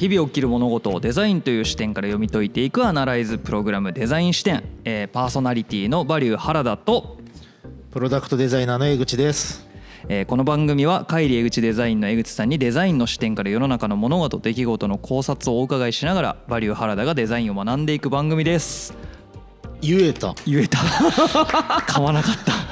[0.00, 7.18] 日々起きる物事をデザインという視点から読み解いていくアナライズプログラムデザイン視点、えーパーソナリティのバリュー原田と、
[7.90, 9.68] プロダクトデザイナーの江口です。
[10.08, 18.94] えーこの番組は帰り江口デザインの江口さんにデザインの視点から世の中の物事出来事の考察をお伺いしながらバリュー原田がデザインを学んでいく番組です。
[19.82, 20.34] 言えた。
[20.46, 20.78] 言えた。
[21.92, 22.69] 噛まなかった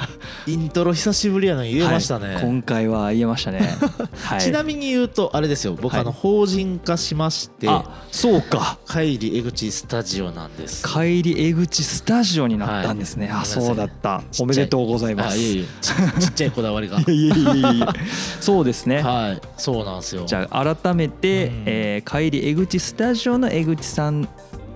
[0.49, 3.59] イントロ久しぶりやのに言えましたね、はい今回は言えましたね、
[4.23, 6.01] はい、ちなみに言うとあれですよ僕、はい。
[6.01, 8.79] あの法人化しましてあそうか。
[8.87, 10.87] 帰り江口スタジオなんです。
[10.87, 13.45] 帰り江口スタジオになったんですね、あはい。
[13.45, 13.63] ごめんなさい。
[13.65, 14.23] そうだった。
[14.39, 15.37] おめでとうございます。
[15.37, 16.99] ちっちゃいこだわりが。
[17.07, 17.93] いやいやいやいや
[18.41, 19.41] そうですね、はい。
[19.57, 20.25] そうなんですよ。
[20.25, 21.63] じゃあ改めて、うん。
[21.65, 24.27] えー、帰り江口スタジオの江口さん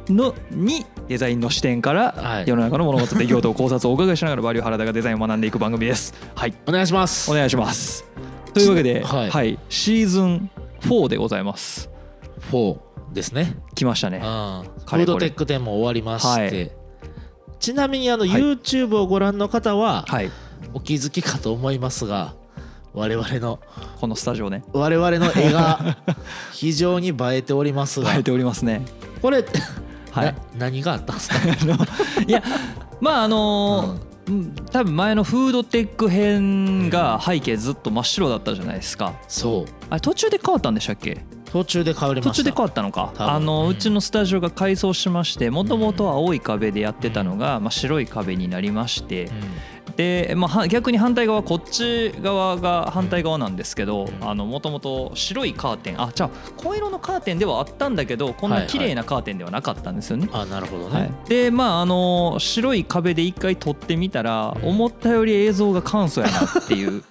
[0.09, 2.47] のにデザインの視点からはい。
[2.47, 6.53] 世の中の物事出来事を考察をお伺いしながらバリュー原田がデザインを学んでいく番組ですはい。
[6.65, 7.29] お願いします。
[7.31, 8.05] お願いします。
[8.53, 9.53] というわけで、ははい。
[9.53, 9.59] い。
[9.69, 10.49] シーズン
[10.81, 11.89] 4でございます。
[12.51, 12.77] 4
[13.13, 13.55] ですね。
[13.75, 14.17] 来ましたね。
[14.17, 16.71] うんフードテック展も終わりまして、はい。
[17.59, 18.41] ちなみにあのはい。
[18.41, 20.31] YouTube をご覧の方ははい。
[20.73, 22.33] お気づきかと思いますが
[22.93, 23.59] 我々の
[23.99, 24.63] このスタジオね。
[24.71, 25.97] 我々の絵が
[26.53, 28.83] 非常に映えておりますが 映えておりますね。
[29.21, 29.43] これ、
[30.13, 30.25] はい。
[30.27, 31.37] な何があったんですか？
[32.27, 32.41] いや
[33.01, 34.55] まああのーうん。
[34.71, 39.13] 多分前のフードテック編が背景ずっと真っ白だったじゃないですか。
[39.27, 39.71] そう。
[39.89, 41.25] あれ途中で変わったんでしたっけ？
[41.53, 42.31] 途中で変わりました。
[42.31, 43.13] 途中で変わったのか。
[43.17, 49.29] あの、ううんちのスタジオが改装しましてもともとは青い壁でやってたのが、まあ、白い壁になりまして
[49.95, 60.29] で、まあは、逆に反対側こっち側が反対側なんですけどうんもともと白いカーテンあじゃあ紺色のカーテンではあったんだけどこんな綺麗なカーテンではなかったんですよね。
[60.31, 67.03] あなるほどね、はい、でまああの白い壁で一回撮ってみたらうん思ったより映像が簡素やなっていう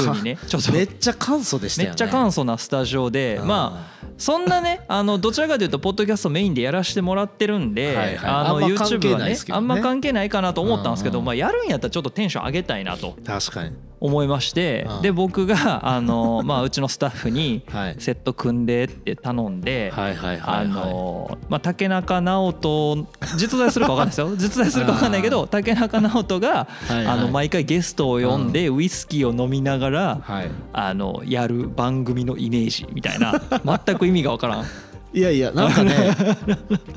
[0.00, 0.38] 風にね。
[0.46, 1.90] ちょっとめっちゃ簡素でしたよね。
[1.90, 8.18] めっちゃ簡素なスタジオでまあそんなね あのどちらかというとポッドキャストメインでやらせてもらってるんで、はいはい。
[8.24, 13.72] あの YouTube 係はねあんま関係ないかなと思ったんですけど、まあ、やるんやったらちょっとテンション上げたいなと確かに。
[14.02, 15.02] 思いまして、うん。
[15.02, 17.96] で僕があの、 まあ、うちのスタッフにはい。
[18.00, 19.92] セット組んでって頼んで。
[19.94, 20.68] はいはいはいあはい。
[20.68, 24.30] のまあ、竹中直人実在するか分かんないですよ。
[24.36, 27.06] 実在するか分かんないけど竹中直人がはいはい。
[27.06, 30.50] あの毎回ゲストを呼んでウイスキーを飲みながらはい。
[30.72, 34.66] あのやる番組のイメージみたいな全く意味が分からん。
[35.14, 35.94] いやいや なんかね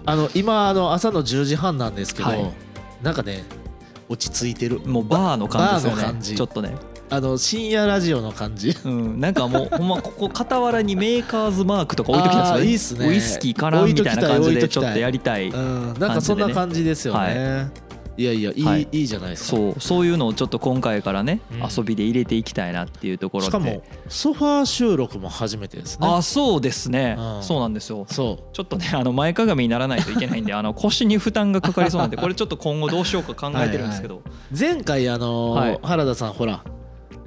[0.06, 2.52] あの今あの朝の10時半なんですけど、はい。
[3.04, 3.44] なんかね
[4.08, 4.80] 落ち着いてる。
[4.86, 6.76] もうバーの感じですよちょっとね。
[7.10, 8.76] あの深夜ラジオの感じ。
[8.84, 13.08] うん、なんかもう ほんまここ傍らにメーカーズマークとか置いときたいですすね。
[13.08, 15.94] ねウイスキーかなみたいな感じでちょっとやりたいうん。
[16.00, 17.70] なんかそんな感じですよね。
[17.84, 17.84] い
[18.24, 18.88] やいやいい,、はい。
[18.92, 19.58] い、いじゃないですか。
[19.58, 21.59] そうそういうのをちょっと今回からね、うん。
[21.70, 23.48] 遊びで入れていきたいなっていうところで。
[23.48, 26.08] しかもソファー収録も初めてですね。
[26.08, 27.44] あそうですね、うん。
[27.44, 28.06] そうなんですよ。
[28.09, 34.18] そちょっとねあの前かがみにならないといけないんであの腰に負担がかかりそうなんでこれちょっと今後どうしようか考えてるんですけど。
[34.18, 34.22] う
[34.58, 35.80] 前回あのーはい。
[35.84, 36.64] 原田さんほら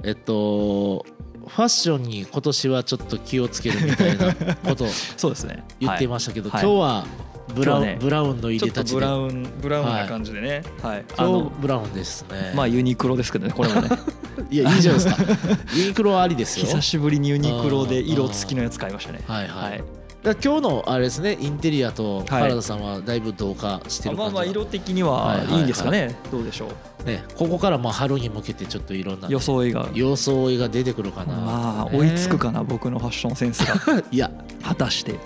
[0.03, 1.05] えっと
[1.49, 5.63] ファッションに今年はちょっと気をつけるみたいなことを そうですね。
[5.79, 6.61] 言っていはましたけど、はい。
[6.63, 7.05] 今日は
[7.53, 7.97] ブラウン、ね。
[7.99, 10.63] ブラウンの入いちょっとれたちでブラウンブラウンな感じでね。
[10.81, 12.53] はい、あ今日のブラウンですね。
[12.55, 13.89] まあユニクロですけどねこれもね。
[14.49, 15.57] いやいいじゃないですか。
[15.75, 16.65] ユニクロはありですよ。
[16.65, 19.21] 久しぶりにユニクロで色付きのやつ買いましたね。
[19.27, 22.25] はいはい、はいだ今日のあれですねインテリアとはい。
[22.27, 25.61] 原田さんはだいぶ同化してる感じが、まあまあ色的にはいはいはいはい。
[25.61, 26.15] いんですかね。
[26.29, 27.05] どうでしょう。
[27.05, 31.33] ねここからまあ春に向けてちょっといろんな装いが装いが出てくるかな。
[31.35, 34.03] まあね追いつくかな僕のファッションセンスが。
[34.11, 34.29] いや。
[34.61, 35.11] 果たして。
[35.11, 35.17] いっ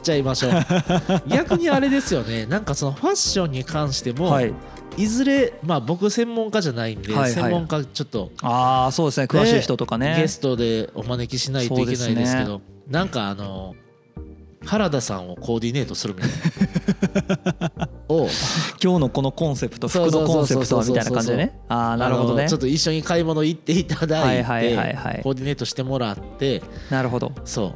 [0.00, 0.52] ちゃいましょう。
[1.26, 2.46] 逆にあれですよね。
[2.46, 4.54] なんかそのファッションに関しても、はい。
[4.96, 7.32] い、ずれまあ僕専門家じゃないんで、はいはい。
[7.32, 9.26] 専門家ちょっとああそうですね。
[9.26, 10.16] 詳しい人とかね。
[10.20, 13.74] ゲストでお招きしないといけないですけどなんかあの
[14.66, 16.30] 原田さんをコーディネートするみたい
[17.78, 17.88] な。
[18.08, 18.28] を。
[18.82, 21.58] 今日のこのコンセプト服のコンセプトはみたいな感じでね。
[21.68, 22.48] ああなるほどね。
[22.48, 24.44] ちょっと一緒に買い物行っていただいて、
[25.22, 26.62] コーディネートしてもらって。
[26.90, 27.32] なるほど。
[27.44, 27.72] そう。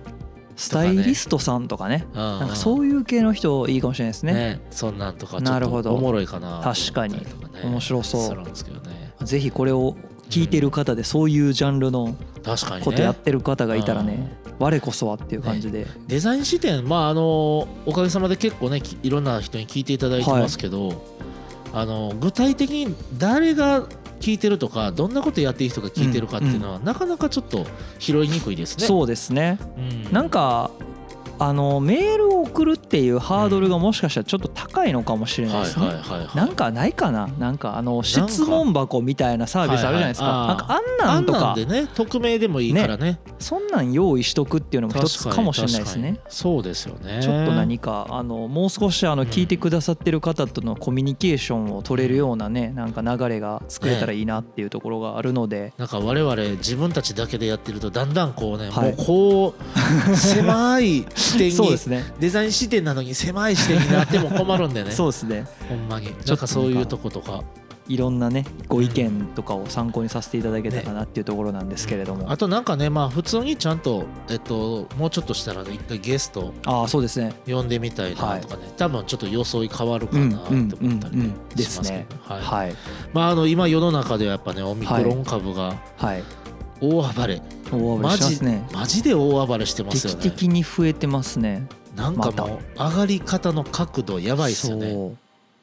[0.56, 2.06] スタイリストさんとかね。
[2.14, 4.32] ななんかそういう系の人いいかもしれないですね。
[4.32, 5.90] ねそんなんとかちょっなるほど。
[5.90, 6.60] とおもろいかな。
[6.62, 7.16] 確かに。
[7.64, 8.22] 面白そう。
[8.28, 9.12] するんですけどね。
[9.22, 9.96] ぜひこれを
[10.28, 12.84] 聞いてる方でそういうジャンルの確かにね。
[12.84, 15.86] ことやってる方がいたらね我こそはっていう感じで。
[16.06, 21.02] デザイン視点まああのおかげさまで結構ねきいろんな人に聞いていただいてますけど、
[21.72, 23.86] あの具体的に誰が
[24.20, 27.66] 聞いてるとかどんなことやっている人が聞いてるかっていうのは、なかなかちょっと
[27.98, 28.86] 拾いにくいですね。
[28.86, 29.58] そうですね。
[29.78, 30.12] うん。
[30.12, 30.70] なんか
[31.42, 35.86] あのメールを送るっていうハードルがもしかしたらちょっと高いのかもしれないですね。
[36.34, 37.28] なんかないかな？
[37.38, 41.38] なんかあの質問箱みたいなサービスあるじゃないですか、なんかあんなんとか。
[41.38, 43.20] あんなんでね匿名でもいいからね。
[43.38, 46.20] そんなん用意しとくっていうのも一つかもしれないですね。
[46.28, 47.20] そうですよね。
[47.22, 58.94] ちょっと何かあのもう少しあの聞いてくださってる方とのコミュニケーションを取れるようなねなんか流れが作れたらいいなっていうところがあるので、なんか我々自分たちだけでやってるとだんだんこうね、はい。
[58.94, 59.54] もうこ
[60.10, 62.04] う狭い視点にそうですね。
[62.18, 64.90] デザイン視点なのに狭い視点になっても困るんでね。
[64.90, 65.46] そうですね。
[65.68, 66.14] ほんまに。
[66.26, 67.42] なんかそういうとことか。
[67.88, 77.34] いろんなねご意見とかを参考にさせていただけたらなっていうところなんですけれども、あとなんかねまあ普通にちゃんとえっともうちょっとしたらね一回ゲストああそうですね。
[77.48, 82.06] 呼んでみたいなとかね、多分ちょっと装い変わるかうんなってうんうん思ったりねうんでしますけすね。
[82.28, 82.42] どはい。
[82.42, 82.74] はい。
[83.12, 86.22] まああの今世の中ではやっぱねオミクロン株がはい
[86.80, 87.42] 大暴れ。
[87.70, 88.68] 大暴れマジしてますね。
[88.72, 90.20] マジで大暴れしてますよね。
[90.22, 91.66] 劇的に増えてますね。
[91.96, 95.14] なんかもう上がり方の角度やばいっすよね。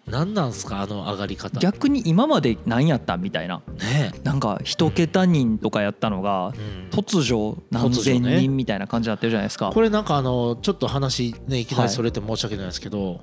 [0.08, 1.60] 何なんすかあの上がり方。
[1.60, 3.62] 逆に今まで何やったみたいな。
[3.80, 6.54] ねなんか一桁人とかやったのが
[6.92, 9.72] 突如何千人みたいな感じになってるじゃないですか。
[9.74, 13.22] これなんかあのちょっと話ねいきなりそれて申し訳ないですけど、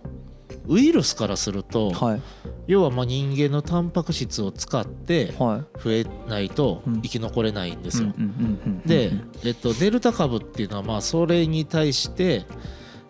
[0.66, 2.22] ウイルスからすると、はい。
[2.66, 5.80] 要はまあ人間のタンパク質を使ってはい。
[5.82, 7.02] 増えないとうん。
[7.02, 8.12] 生き残れないんですよ。
[8.86, 9.12] で、
[9.44, 12.46] えっと、デルタ株っていうのはまあそれに対して、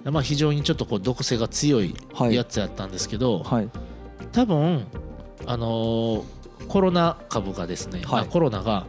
[0.04, 2.34] まあ、非常にちょっとこう毒性が強いはい。
[2.34, 3.68] やつやったんですけど、はい。
[4.32, 4.86] 多分
[5.46, 6.22] あのー
[6.66, 8.22] コロナ株がですね、はい。
[8.22, 8.86] あコロナが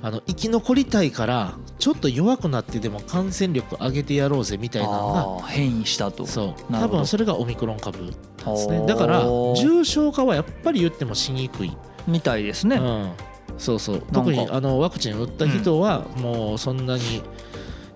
[0.00, 6.24] あの生き残りたいからちょっと弱くなってでも感染力上げてやろうぜみたいなのが変異したと。
[6.26, 6.72] そう。
[6.72, 8.16] 多分それがオミクロン株なんで
[8.56, 8.86] すね。
[8.86, 12.76] だから重症化はやっぱり言ってもしにくい、みたいですね。
[12.76, 13.12] うん、
[13.58, 14.00] そうそう。
[14.00, 14.06] か。
[14.12, 17.22] 特にあのワクチン打った人はもうそんなに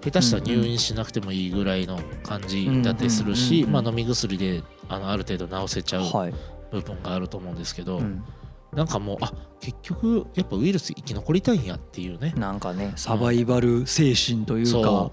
[0.03, 6.35] 下手したら入院しなくてもいいぐらいの感じだったりするし飲み薬であのある程度治せちゃうはい。
[6.73, 8.25] 部分があると思うんですけど、うん
[8.75, 12.33] なんかもうあ結局やっぱウイルス生き残りたいんやっていうね。
[12.37, 12.93] なんかね。
[12.97, 15.13] サバイバル精神というかそ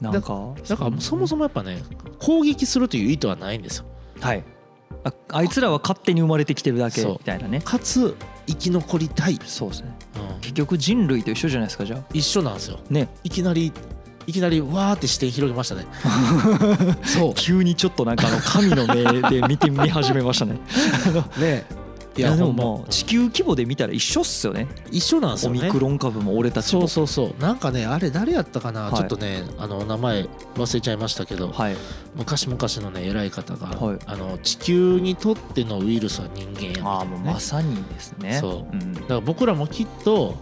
[0.00, 0.54] なんか。
[0.68, 1.82] だからそもそもやっぱね
[2.18, 3.84] 攻撃するという意図はないんですよ。
[4.20, 4.44] はい。
[5.04, 7.60] ああいつらは勝手に生まれてきてるだけみたいなね。
[7.60, 8.16] かつ
[8.46, 9.96] 生き残りたい、そうですね。
[10.34, 10.40] うん。
[10.40, 12.04] 結局人類と一緒じゃないですかじゃあ。
[12.12, 12.80] 一緒なんですよ。
[12.90, 13.08] ね。
[13.22, 13.72] いきなり
[14.26, 15.86] いきなりわーって視点広げましたね。
[17.02, 17.34] そう。
[17.34, 20.58] 急にちょっとなんかあの神の目で見てみ始めましたね。
[21.40, 21.64] ね
[22.20, 24.68] いいやでももう地球規模で見たら一緒っすよね。
[24.90, 25.60] 一緒なんですよね。
[25.60, 26.86] オミクロン株も俺たちも。
[26.88, 27.42] そうそうそう。
[27.42, 28.94] なんかねあれ誰やったかな、はい。
[28.94, 31.76] ちょっとねあの名前忘れちゃいましたけど、はい。
[32.14, 33.98] 昔々のね偉い方が、はい。
[34.06, 38.38] あの地球にとってのウイルスは人間やみたいな、ね、ああもうまさにですね。
[38.40, 38.76] そう。
[38.76, 38.94] うん。
[38.94, 40.34] だから僕らもきっと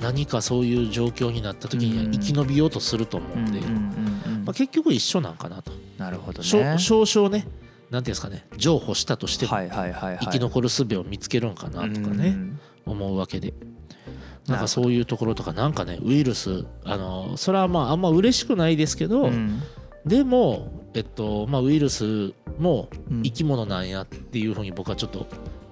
[0.00, 2.12] 何かそういう状況になった時にはうん。
[2.12, 4.44] 生き延びようとすると思うんで、うん。
[4.44, 6.78] まあ、結局一緒なんかなと、なるほどね。
[6.78, 7.46] 少々ね
[7.90, 12.58] なんていうんですかね譲歩したとしても生き残る術を見つけるんかなとかうねん。
[12.84, 13.54] 思うわけで。
[14.46, 19.60] なんかそういうところとかなんかねウイルスあのそれはまああんま嬉しくないですけど、うん。
[20.04, 23.22] でもえっとまあウイルスもうん。
[23.22, 25.26] 生き物なんやっていうふうに僕はちょっと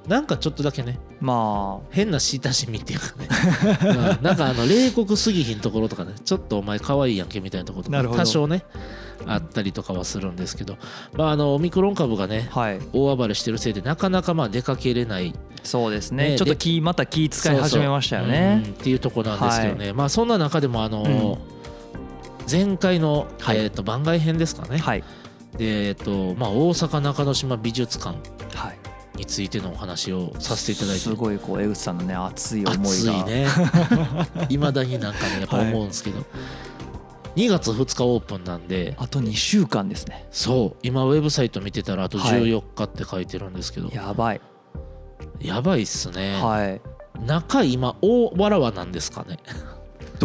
[0.06, 3.28] なんかちょっとだけねま変な親しみっていうかね、
[4.18, 8.64] うんなんかあの冷酷すぎひんところとかねちょっとお前可愛いやんけみたいなところとか多少ね
[9.26, 10.76] あったりとかはするんですけど、
[11.14, 12.78] まあ、あのオミクロン株がねあはい。
[12.92, 15.34] 大暴れしてるせいでなかなかまあ出かけれない。
[15.62, 16.30] そうですね。
[16.30, 18.62] ねちょっと気また気使い始めましたよね。
[18.66, 21.38] うんっていうところなんですけどね、まあそんな中でもあの、
[22.50, 23.58] 前回の、はい。
[23.58, 25.04] えー、と番外編ですかね、はい。
[25.56, 28.18] でえっとまあ、大阪中之島美術館。
[28.54, 31.00] はいについてのお話をさせていただいて。
[31.00, 32.84] すごいこう江口さんのね熱い思いが。
[32.84, 33.46] 熱いね。
[34.48, 36.24] いまだになんかねやっぱ思うんですけど、
[37.36, 38.94] 2月2日オープンなんで。
[38.98, 40.26] あと2週間ですね。
[40.30, 40.78] そう。
[40.82, 42.42] 今ウェブサイト見てたらあとはい。
[42.42, 44.40] 14日って書いてるんですけど、やばい。
[45.40, 46.80] やばいっすね、はい。
[47.26, 49.38] 中今大わらわなんですかね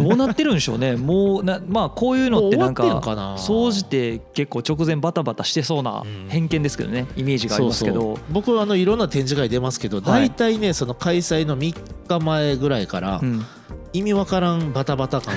[0.02, 0.96] どうなってるんでしょうね。
[0.96, 6.28] もうなまあこういうのってなんか総じて結構直前バタバタしてそうなうん。
[6.28, 7.06] 偏見ですけどね。
[7.16, 8.16] イメージがありますけど。
[8.16, 10.28] そう僕はあのいろんな展示会出ますけど、はい。
[10.28, 11.74] 大体ねその開催の3
[12.08, 13.44] 日前ぐらいからうん。
[13.92, 15.34] 意味わからんバタバタ感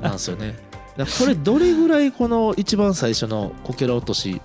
[0.00, 0.56] なんですよね。
[0.96, 4.40] だからこれどれぐらいこの一番最初のこけら落とし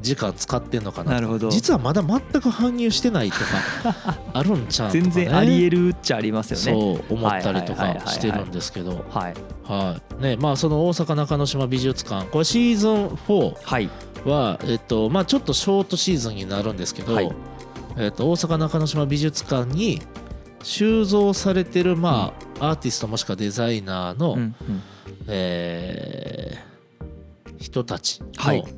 [0.00, 1.50] 時間使ってんのかななるほど。
[1.50, 6.80] 実はまだ全く搬入してないとか あるんちゃう全然ありえるっちゃありますよね。
[6.80, 9.04] そう思ったりとかしてるんですけど。
[9.10, 9.34] はい。
[9.64, 10.22] はい。
[10.22, 12.26] ねまあその大阪中之島美術館。
[12.30, 13.90] これシーズン4はい。
[14.24, 17.32] は、えっとまあ、ちょっとショートシーズンになるんですけど、はい。
[17.96, 20.02] えっと、大阪中之島美術館に
[20.62, 24.54] 収蔵されてる、まあアーティストもしくはデザイナーの、うんうん。
[25.26, 26.70] えー
[27.60, 28.62] 人たちはい。
[28.62, 28.68] の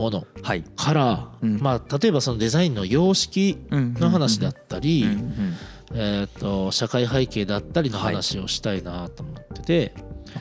[0.00, 0.64] ものはい。
[0.76, 1.58] から、うん。
[1.60, 5.06] まあ、例えばそのデザインの様式の話だったり、
[5.92, 9.94] えー、と社会背景だったりの話をしたいなと思ってて、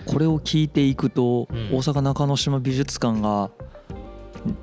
[0.05, 1.69] これを聞いていくと、うん。
[1.75, 3.51] 大阪中之島美術館が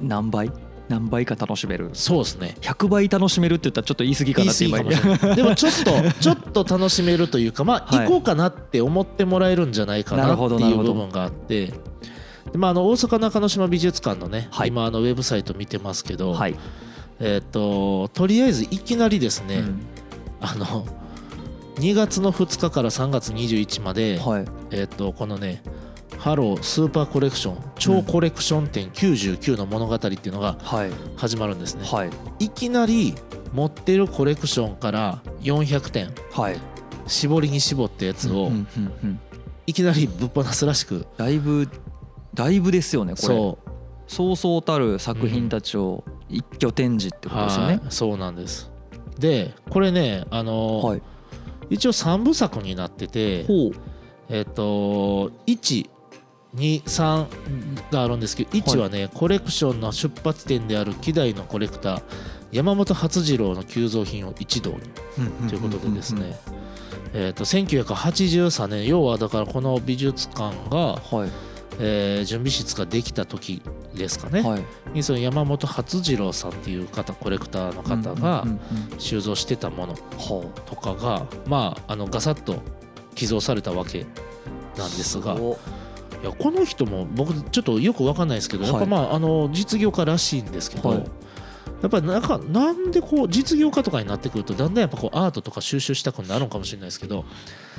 [0.01, 0.51] 何倍？
[0.89, 1.91] 何倍か楽しめる？
[1.93, 2.57] そうですね。
[2.61, 5.15] 100倍楽しめるって言ったらちょっと言い過ぎか言ない。
[5.15, 8.07] っ てでもちょっとちょっと楽しめるというかまあはい。
[8.07, 11.75] 行こうかなって思ってもらえるんじゃないかなっていう部分があって。
[12.53, 14.69] でまあ、あの大阪中之島美術館のね、はい。
[14.69, 16.57] 今あのウェブサイト見てますけど、はい、
[17.19, 19.83] えー、ととりあえずいきなりですね、うん。
[20.41, 20.87] あの
[21.77, 24.45] 2月の2日から3月21まで、はい。
[24.71, 25.63] えー、とこのね
[26.19, 30.91] 「ハロースーパーコレクション超コレクション展99の物語」っていうのがはい。
[31.17, 31.87] 始まるんですね。
[31.87, 32.11] はい。
[32.39, 33.15] いきなり
[33.53, 36.57] 持ってるコレクションから400点はい。
[37.07, 38.51] 絞りに絞ったやつを
[39.67, 41.69] いきなりぶっ放すらしくだいぶ
[42.37, 43.27] だいぶですよねこれ。
[43.27, 43.71] そう。
[44.07, 47.75] そうそうたる作品たちを一挙展示ってことですよね。
[47.79, 48.71] はい、そうなんです。
[49.19, 51.03] でこれねあの、はい。
[51.69, 53.45] 一応3部作になってて
[54.29, 57.27] えっ、と123
[57.91, 62.03] があるんですけど1はね、コレクションの出発点である希代のコレクター
[62.53, 64.79] 山本初次郎の急増品を一堂に
[65.49, 66.39] ということでですね、
[67.13, 73.63] えー、と1983年要はだからこの美術館が、はいえー準備室ができた時
[73.95, 74.65] ですかね、はい。
[74.93, 78.45] にその山本初次郎さんっていう方コレクターの方が
[78.99, 82.63] 収蔵してたものはとかがまああのガサッと
[83.15, 84.07] 寄贈されたわけ
[84.77, 85.35] なんですが。
[85.35, 85.59] いご
[86.25, 88.73] やこの人も僕ちょっとよく分かんないですけど、はい。
[88.73, 90.99] やっぱまああの実業家らしいんですけど、はい。
[91.83, 97.25] やっぱりなんかなんでこう実業家とかになってくるとだんだんやっぱこうアートとか収集したくなるのかもしれないですけど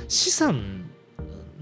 [0.06, 0.88] 資産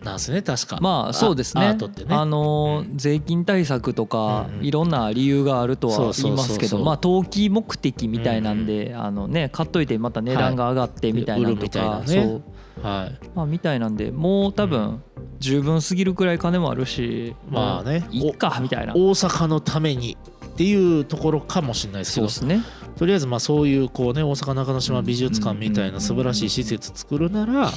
[0.07, 0.79] なんですね確か。
[0.81, 1.75] まあそうですね。
[1.75, 1.77] ね。
[2.09, 4.65] あのー税金対策とかうんうん。
[4.65, 12.25] いろんな理由があるとは言いますけどまあ投機目的みたいなんであのね買っといてまた値段が上がってみたいなのとかなね。
[12.25, 12.87] そう。
[12.87, 13.19] はい。
[13.35, 15.03] まあみたいなんでもう多う分
[15.39, 18.07] 十分すぎるくらい金もあるしまあね。
[18.11, 18.95] いっかみたいな。
[18.95, 22.29] 大阪のためにっていうところかもしれないですけど。
[22.29, 22.65] そうですね。
[22.97, 27.71] とりあえずまあそういうこうね大阪中之島美術館みたいな素晴らしい施設作るなら、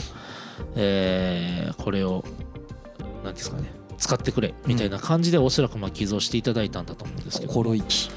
[0.75, 2.23] えーこれを
[3.23, 8.09] 何ですかね使ってくれみたいな感じでおそらくまあ寄贈していただいたんだと思うんですけど、心意気。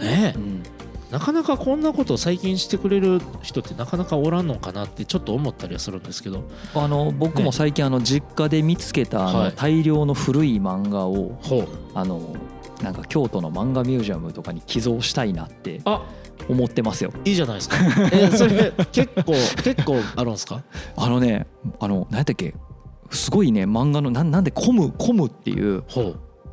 [0.00, 0.38] ねえ。
[0.38, 0.62] うん。
[1.10, 6.44] なかなかこんなことを最近してくれる人ってなかなかおらんのかなってちょっと思ったりはするんですけど。
[6.74, 9.50] あの僕も最近あの実家で見つけたあはい。
[9.50, 11.38] の大量の古い漫画を
[11.94, 12.20] あの
[12.82, 16.02] なんか京都の漫画ミュージアムとかに寄贈したいなってあ
[16.48, 17.12] 思ってますよ。
[17.24, 17.76] いいじゃないですか。
[18.12, 20.62] えー それ結構結構あるんですか？
[20.96, 21.46] あのね
[21.80, 22.54] あの何やったっけ？
[23.10, 25.84] すごいね漫画のなんなんでコムコムっていう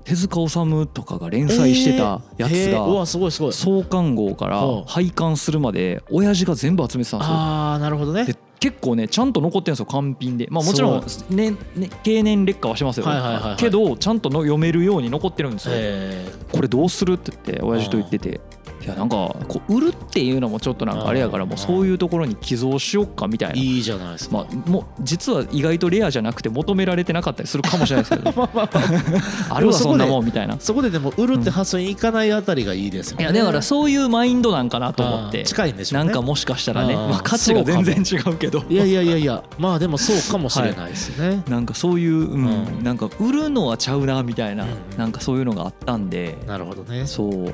[0.04, 3.54] 手塚治虫とかが連載してたやつへーうわがすごいすごい。
[3.54, 7.36] 創刊号から廃刊するまで親父が全部集めてたんですよ。
[7.36, 8.26] ああなるほどね。
[8.26, 10.48] で結構ねちゃんと残ってるんですよ完品で。
[10.52, 13.56] まあもちろんねね経年劣化はしますよ、はいはいはいはい。
[13.58, 16.32] けどちゃんとの読めるように残ってるんですよ、え。
[16.52, 18.40] これどうするって言って親父と言ってて
[18.84, 19.16] いやなんか
[19.48, 23.62] こう売るっていうのもちょっとなんかあれやからもうそういうところに寄贈しよっかみたいー、な。
[23.62, 28.50] いいじゃないですか、まあ、もう実は意外とレアじゃなくて求められてなかったりするかもしれないですけど。
[29.50, 30.58] あるわそんなもんみたいな。
[30.60, 33.24] そこででも売るって発想にいかないあたりがいいですよね。
[33.24, 36.06] いやだからそういうマインドなんかなと思っあてー近いんでしょうね。
[36.06, 38.64] なんかもしかしたらねまあ価値が全然違うけど。
[38.70, 41.44] いやいやいやいやまあでもそうかもしれないですね。
[41.48, 42.84] なんかそういう、うんうん。
[42.84, 44.98] なんか売るのはちゃうなみたいな、うん。
[44.98, 47.06] なんかそういうのがあったんで、なるほどね。
[47.06, 47.54] そう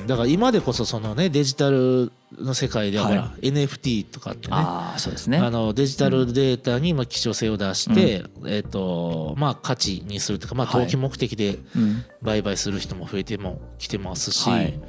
[0.00, 0.06] うん。
[0.06, 4.54] だから今でこそそのねデジタルの世界ではほら、は NFT とかってね。
[4.54, 5.38] ああそうですね。
[5.38, 10.84] あのデジタルデータにまあ希少性を出して、えっ、とまあ価値にするというかまあはい。
[10.84, 12.04] 投機目的でうん。
[12.22, 14.80] 売買する人も増えてもきてますし、はい。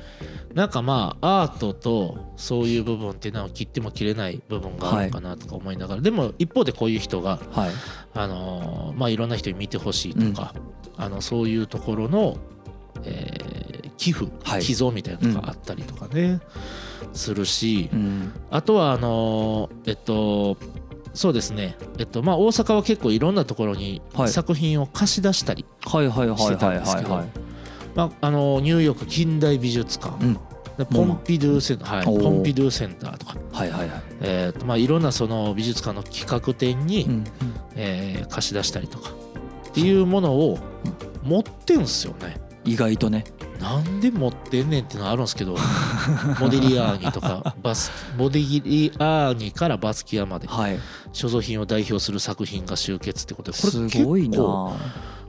[0.53, 7.71] なんかまあアートとそういう部分っていうのは切っても切れない部分があるのかなとか思いながら、でも一方でこういう人がはい。
[8.13, 10.53] あのーまあいろんな人に見てほしいとか、
[10.95, 12.37] あのそういうところの、
[13.03, 13.54] えー
[13.97, 14.61] 寄付、はい。
[14.61, 16.39] 寄贈みたいなのがあったりとかね、
[17.13, 18.31] するし、うん。
[18.51, 20.57] あとはあのーえっと
[21.13, 24.29] そうですね、えっとまあ、大阪は結構いろんなところにはい。
[24.29, 26.77] 作品を貸し出したり、はいはいはいしてたはい。
[26.77, 30.33] んですけどニューヨーク近代美術館、うん。
[30.77, 34.01] でポンピドゥセンター、はい、ポンピドゥセンターとか、はいはいはい。
[34.19, 37.23] えーとまあ、いろんなその美術館の企画展に、うん
[37.75, 39.11] えー貸し出したりとか
[39.69, 40.57] っていうものを
[41.23, 42.41] 持ってんすよね。
[42.65, 43.23] 意外とね。
[43.59, 45.55] なんで持ってんねんってのはあるんですけど
[46.39, 50.79] モディリアーニとかバスモディリアーニからバスキアまではい。
[51.13, 54.37] 所蔵品を代表する作品が集結ってことでこれす結ごいな。
[54.37, 54.73] 構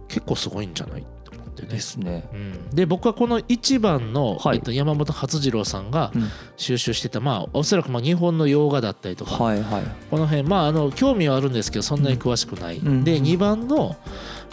[0.08, 1.68] 結構すごいんじゃないって思っってね。
[1.68, 1.80] で。
[1.80, 2.28] すね。
[2.32, 4.56] うん、で僕はこの1番の、はい。
[4.58, 6.28] えっと、山本初次郎さんがうん。
[6.56, 9.82] 収集してた、まあおそらくまあ日本の洋画だったりとか、はいはい。
[10.10, 13.24] この辺まああの興味はあるんですけどそんなに詳しくない、うんでうん。
[13.24, 13.96] 2番の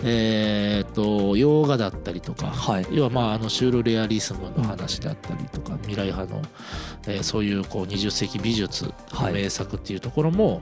[0.03, 2.87] えーっと洋画だったりとか、はい。
[2.91, 6.41] 要はまああのシュールレアリスムの話であったりとか、未来派の、
[7.07, 10.61] えーそういうこう20世紀美術の名作っていうところも、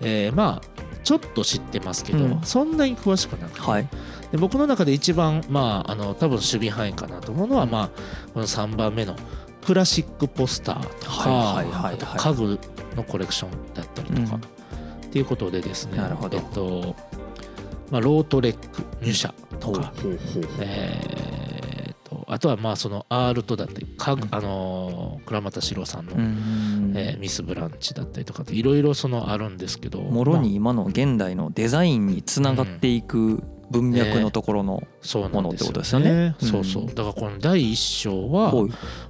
[0.00, 2.40] えーまあちょっと知ってますけど、うん。
[2.42, 3.88] そんなに詳しくなくて、はい。
[4.30, 7.88] で僕の中で一番まああの多分守備範囲かなと思うのは、まあ
[8.32, 9.16] この3番目の
[9.66, 11.64] クラシックポスターとか、
[12.16, 12.58] 家具
[12.96, 15.06] のコレクションだったりとか、うん。
[15.06, 16.38] っていうことでですねなるほど。
[16.38, 16.96] えっと
[17.92, 19.92] まあ、ロートレックにミュシャとか、
[20.60, 24.34] えーっとあとはまあそのアールトだったり家具、うん。
[24.34, 34.82] あのー倉俣史郎さんの、うんえーミス・ブランチだったりとかっていろいろそのあるんですけどもろに今の現代のデザインにつながっていく文脈のところの、
[35.30, 36.34] ものってことですよね。
[36.40, 36.48] うん。
[36.48, 36.86] そうそう。
[36.86, 38.52] だからこの第一章は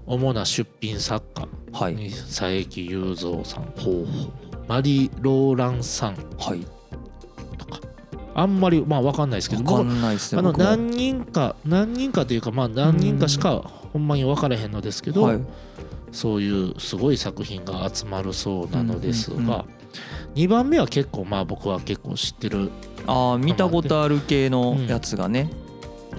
[0.07, 1.95] 主な出品作家はい。
[1.97, 4.07] に佐伯雄三さんほう。
[4.69, 6.65] マリ・ローランさんはい。
[7.59, 7.81] とか
[8.35, 13.59] あんまりまあ分かんないですけど分か僕んないですねあの僕も何人か何人かというかまあ何人かしか
[13.93, 15.41] ほんまに分からへんのですけど、はい。
[16.13, 19.65] そういうすごい作品が集まるそうなのですが、うんうんうん
[20.35, 22.71] 2番目は結構まあ僕は結構知ってる
[23.07, 25.51] ああ見たことある系のやつがね。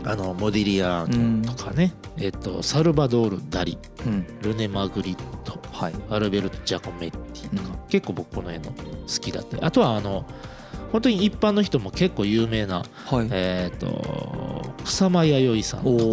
[0.05, 4.27] あのモディリアーノとかね、えっとサルバドール・ダリうん。
[4.41, 5.93] ルネ・マグリットはい。
[6.09, 7.89] アルベルト・ジャコメッティとか、うん。
[7.89, 9.63] 結構僕この辺の好きだったり。
[9.63, 10.25] あとはあの
[10.93, 13.27] 本当に一般の人も結構有名な、はい。
[13.31, 16.03] えっと草間彌生さんとか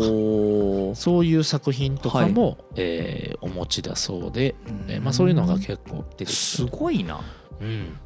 [0.96, 4.54] そういう作品とかも、えーお持ちだそうで、
[4.88, 7.20] えーまあ、そういうのが結構出てきてすごいな。
[7.60, 7.98] うん。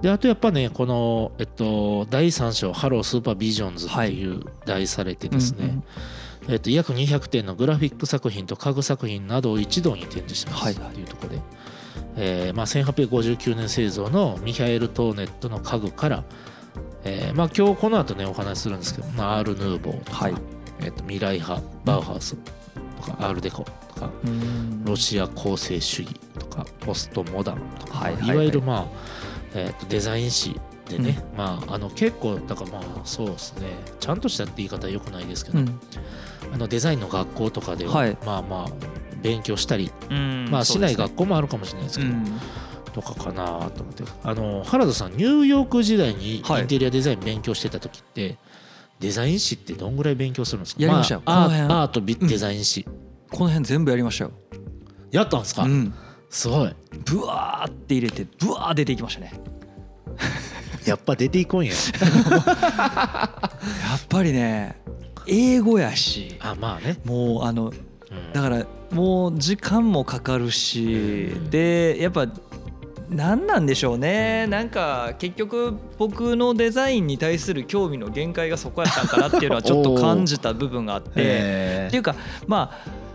[0.00, 5.70] であとやっぱねこの、えっと、第3章「ハロースーパービジョンズ」っていう題されてですね、うん
[6.48, 6.52] うん。
[6.52, 10.74] えっと、約200点のグラフィック作品と家具作品などを一堂に展示してますはい。
[10.74, 11.42] っていうところで、
[12.16, 16.24] えーまあ、1859年製造のミハエル・トーネットの家具から、
[17.04, 20.34] えーまあ、今日この後ねお話しするんですけど、まあ、アール・ヌーボーとか、はい。
[20.80, 24.84] えっと未来派バウハウスとか、アール・デコとかうん。
[24.84, 28.34] ロシア構成主義とかポストモダンとか、はいはいはい。
[28.34, 28.86] いわゆるまあ、
[29.54, 33.66] えーとデザイン誌でね、まああの結構だからまあそうですね
[33.98, 35.80] ちゃんとしたって言い方はよくないですけど、うん。
[36.52, 38.16] あのデザインの学校とかでは、はい。
[38.24, 38.66] まあまあ
[39.26, 40.48] 勉強したり、うん。
[40.50, 42.40] まあしない学校もあるかもしれないですけど、うん。
[42.92, 44.04] とかかなと思って。
[44.22, 46.64] あの原田さんニューヨーク時代にイはい。
[46.64, 48.38] ンテリアデザイン勉強してた時って、
[49.00, 50.82] デザイン誌ってどんぐらい勉強するんですか？
[50.82, 51.22] やりましたよ。
[51.24, 51.74] あ、この辺。
[51.74, 52.84] アートビデザイン誌、
[53.30, 54.30] この辺全部やりましたよ。
[55.10, 55.92] やったんですか、うん。
[56.30, 56.74] すごい。
[57.04, 59.32] ブワーって入れてブワー出ていきましたね。
[60.86, 61.72] やっぱ出ていこんや。
[61.72, 63.30] や
[63.96, 64.76] っぱりね
[65.26, 67.85] 英語やしあまあね、もうあのうん
[68.32, 72.26] だからもう時間もかかるしでやっぱ
[73.08, 74.46] 何なんでしょうね。
[74.48, 81.10] なんか結局僕のデザインに対する興味の限界がそこやったんかなっていうのはちょっと感じた部分があって。
[81.88, 83.05] っていうかまあ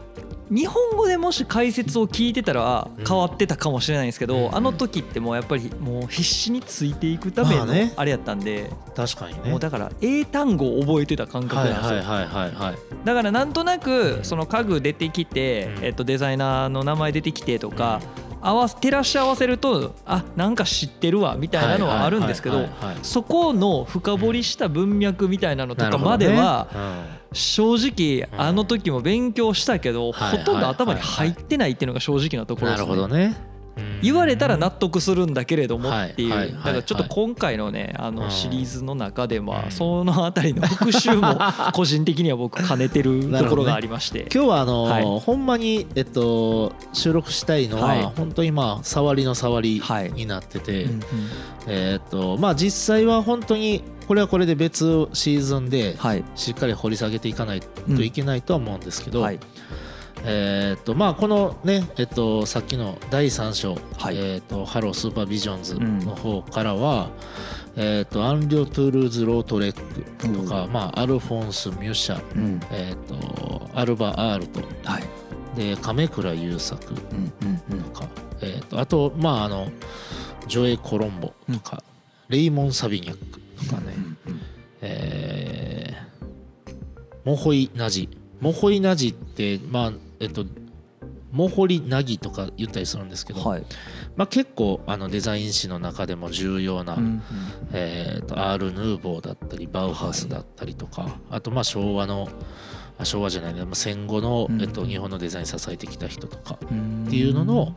[0.51, 4.55] 日本語でもし解説を聞いてたら変わってたかもしれないんですけど、うん。
[4.55, 9.49] あの時ってもうやっぱりもう必死についていくためのまあれやったんで、確かにね。
[9.49, 15.85] もうだから英単語を覚えてた感覚はいなんですよ、はいはいはいはいだからなんとなくその家具出てきて、うん。
[15.85, 18.01] えっと、デザイナーの名前出てきてとか、
[18.41, 22.67] 合わせ照らし合わせるとあなんか知ってるわみたいなのはあるんですけど
[23.03, 26.67] そこの深掘りした文脈みたいなのとかまでは
[27.33, 28.41] 正直うん。
[28.41, 33.50] あの時も勉強したけどはいほとんど頭に入ってないっていうのが正直なところですうんなるほどね。
[34.01, 36.51] 言われたら納得するんだけれどもっていう。
[36.53, 38.15] だからちょっと今回のねあうん。
[38.15, 39.71] のシリーズの中ではうん。
[39.71, 41.37] そのあたりの復習も
[41.73, 44.27] 個人的には僕兼ねてるところがありまして。
[44.33, 45.19] 今日はあのーはい。
[45.19, 48.03] ほんまにえっと収録したいのは、はい。
[48.15, 50.11] 本当にまあ触りの触りはい。
[50.11, 51.01] になってて、うんうん。
[51.67, 56.23] えっとまあ実際は本当にこれはこれで別シーズンではい。
[56.35, 59.39] しっかり掘り下げていかないといけないとは思うんですけど、はい
[60.23, 64.17] えっとまあこのねえっとさっきの第3章、はい。
[64.17, 67.09] えっとハロースーパービジョンズの方からは、
[67.75, 72.59] えっとアンリ・ド・トゥールーズ・ロートレックとか、まあアルフォンス・ミュシャうん。
[72.71, 75.03] えっとアルヴァ・アールトはい。
[75.55, 77.33] で亀倉優作とうん
[77.71, 77.83] うんうん。
[77.93, 78.05] か、
[78.41, 79.69] えー、とあとまああの
[80.47, 81.83] ジョエ・コロンボとか、
[82.29, 83.93] レイモン・サビニャックとかね、
[84.81, 86.11] えー
[87.23, 88.09] モホイ・ナジ。
[88.39, 90.45] モホイ・ナジってまあえっと
[91.31, 93.63] モホリナギとか言ったりするんですけど、はい。
[94.15, 97.23] まあ、結構あのデザイン誌の中でも重要な、うん
[97.71, 102.27] えー、とアール・ヌーボーだったりバウハウスだったりとか、あとまあ昭和の
[102.97, 103.63] あ昭和じゃないね。
[103.63, 107.05] まあ戦後の、うんえっと、日本のデザイン支えてきた人とかうん。
[107.07, 107.75] っていうのの、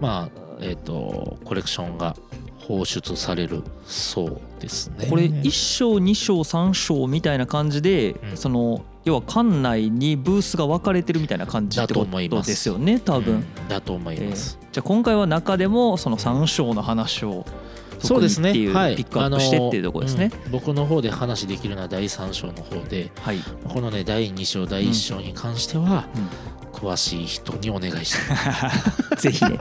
[0.00, 2.16] まあえっとコレクションが
[2.58, 5.06] 放出されるそうですね。
[5.08, 8.36] これ1章2章3章みたいな感じで、うん。
[8.36, 12.46] その要は館内にブースが分かれてるみたいな感じってこだと思います。
[12.46, 13.68] とですよね多分、うん。
[13.68, 14.30] だと思いえー。
[14.30, 14.58] ます。
[14.72, 17.46] じゃあ今回は中でもその3章の話を
[18.00, 18.48] そうですね。
[18.52, 18.96] 特にっていう、はい。
[18.96, 20.50] ピックアップしてっていうところですね、うん。
[20.50, 23.38] 僕の方で話できるのは第3章の方ではい、
[23.68, 26.76] このね第2章第1章に関しては、うん。
[26.76, 28.66] 詳しい人にお願いした
[29.14, 29.56] い ぜひね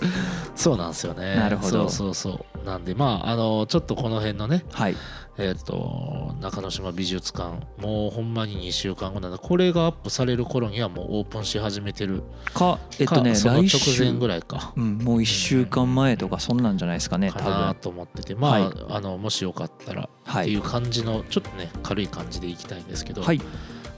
[0.54, 1.36] そうなんですよね。
[1.36, 1.88] なるほど。
[1.88, 2.66] そうそうそう。
[2.66, 4.96] なんでまああのちょっとこの辺のねはい。
[5.36, 12.22] えっ、と中之島美術館もうほんまに2週間後なんでこれがアップされる頃にはもうオープンし始めてる。
[12.52, 14.72] かえっとねかその直前ぐらいか。
[14.76, 18.72] うん、もう1週間前とかそんなんじゃないですかね多かな分と思っててまあ,、はい。
[18.90, 20.44] あのもしよかったらはい。
[20.44, 23.40] っていう感じのちょっとね軽い感じでいきたいんですけど、はい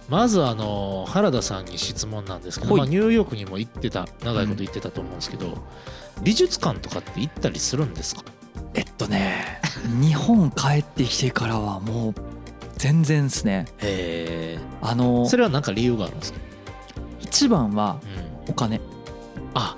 [0.09, 2.81] まずあの原田さんに質問なんですけど、はい。
[2.83, 5.59] まあ、ニューヨークにも行ってた長いこと行ってたと思うんですけど、
[6.23, 8.23] 美術館とかって行ったりするんですか？
[8.75, 9.61] えっとね
[10.01, 12.15] 日本帰ってきてからはもう
[12.77, 13.67] 全然ですね。
[13.79, 16.39] へあのえそれは何か理由があるんですか、
[17.21, 17.97] 一番は
[18.47, 18.81] うん、お金。
[19.55, 19.77] あ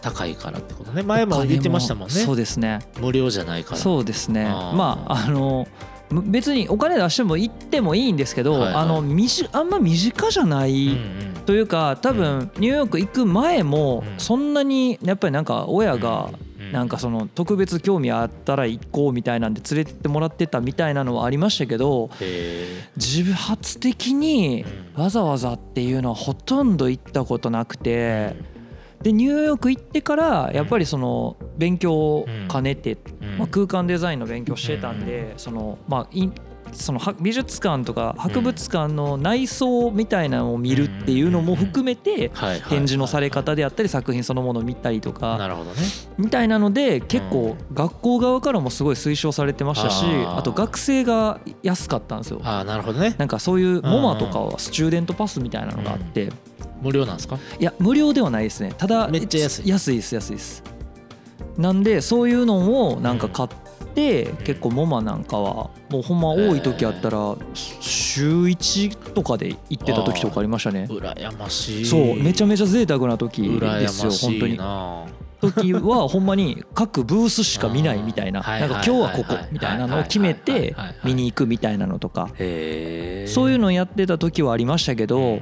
[0.00, 1.02] 高いからってことね。
[1.02, 2.14] 前も言ってましたもんね。
[2.14, 2.78] そうですね。
[3.00, 3.76] 無料じゃないから。
[3.76, 4.44] そうですね。
[4.46, 8.74] まああのむ別にお金出しても行ってもいいんですけど、はいはい。
[8.74, 9.00] あのあ
[9.62, 10.98] んま身近じゃない、
[11.46, 14.18] というか多分ニューヨーク行く前もうん。
[14.18, 24.64] そんなにやっぱりなんか親がうんなんかその特別興味あったら行こうみたいなんで連れてってもらってたみたいなのはありましたけどへ自発的に
[24.96, 25.02] うん。
[25.02, 28.36] わざわざっていうのはほとんど行ったことなくてえ
[29.02, 33.38] でニューヨーク行ってからやっぱりその勉強を兼ねてうん。
[33.38, 36.28] まあ、空間デザインの勉強してたんで、そのまあい
[36.72, 42.30] そのは美術館とか博物館の内装みたいなのを見るっていうのも含めて
[42.68, 45.76] 展示のされ方であったり作品そのものを見たりとなかるほどね。
[46.18, 52.40] みたいなので結構学校側からもすごい推奨されてましたしあと学生が安かったんですよ。
[52.44, 53.14] ああなるほどね。
[53.18, 56.30] なんかそういうモマとかはスチューデントパスみたいなのがあって
[56.80, 57.38] 無料なんですか？
[57.58, 58.72] いや無料ではないですね。
[58.76, 59.68] ただめっちゃ安い。
[59.68, 60.62] 安いです安いです。
[61.56, 63.48] なんでそういうのをなんか買っ
[63.94, 70.86] て、結構モマなんかはもうほんま多い時あったら週1とかで行ってた時とかありましたね。
[70.88, 71.84] 羨ましい。
[71.84, 74.56] そうめちゃめちゃ贅沢な時羨ですよ本当に。
[74.56, 75.06] な
[75.40, 78.40] 時はほんまに各ブースしか見ないみたいな。
[78.42, 82.28] なんか今日はここみたいなのを決めて見に行くみたいなのとか。
[82.28, 85.40] そういうのやってた時はありましたけうんど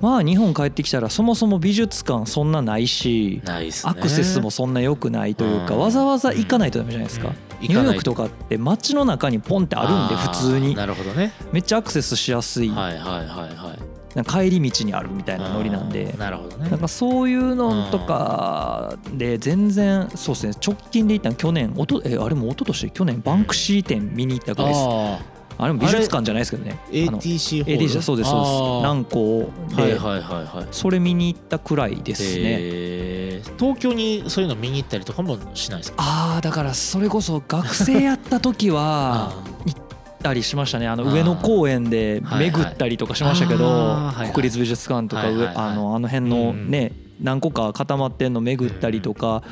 [0.00, 3.42] まあ日本帰ってきたらそもそも美術館そんなないし
[3.84, 5.80] アクセスもそんな良くないというかうん。
[5.80, 7.28] わざわざ行かないとダメじゃないですか。
[7.28, 7.68] うん。
[7.68, 10.74] ニューヨークとかって街の中にポンってあるんで普通に。
[10.74, 11.32] なるほどね。
[11.52, 12.70] めっちゃアクセスしやすい。
[12.70, 16.14] はいはいはいはいなんか帰り道にあるみたいなノリなんで。
[16.18, 16.68] なるほどね。
[16.68, 20.52] なんかそういうのとかで全然そうですね。
[20.66, 26.78] 直近で行ったの去年おとえあれも一昨年去年バンクシー展見に行ったぐらいですああれも美術館じゃないですけどね。
[26.90, 27.84] ーあの ATC ホール。
[27.86, 28.52] AD そうですそうです。
[28.78, 30.66] 南港ではいはいはいはい。
[30.70, 33.42] それ見に行ったくらいですね。
[33.58, 35.96] 東京にそういうの見に行ったりとかもしないですか？
[35.98, 39.32] ああだからそれこそ学生やった時は
[39.66, 39.80] 行っ
[40.22, 40.88] たりしましたね。
[40.88, 44.32] あの上野公園で巡ったりとかしましたけどはいはい。
[44.32, 45.56] 国立美術館とか上はいはいはい。
[45.72, 49.42] あのあの辺のね何個か固まってんの巡ったりとか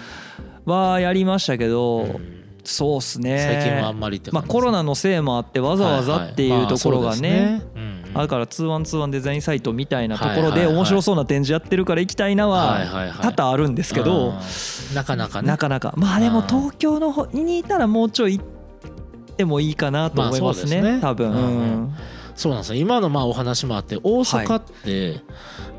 [0.65, 2.38] はやりましたけどうん
[2.69, 3.39] そうっすね。
[3.39, 7.15] 最近はあんまりってまあコロナのせいもあってわざわざっていうところがね。
[7.15, 7.63] あそうですね。
[7.77, 13.35] うんだから2-1-2-1デザインサイトみたいなところではいはいはい面白そうな展示やってるから行きたいなはいははいはい。
[13.35, 14.95] 多々あるんですけどうん。
[14.95, 15.49] なかなかね。
[15.49, 15.95] なかなか。
[15.97, 21.95] まあでも東京の方にいたらもうちょい行ってもいいかなと思いますね,、多分、
[22.35, 22.81] そうなんですよ。
[22.81, 25.21] 今のまあお話もあって大阪って、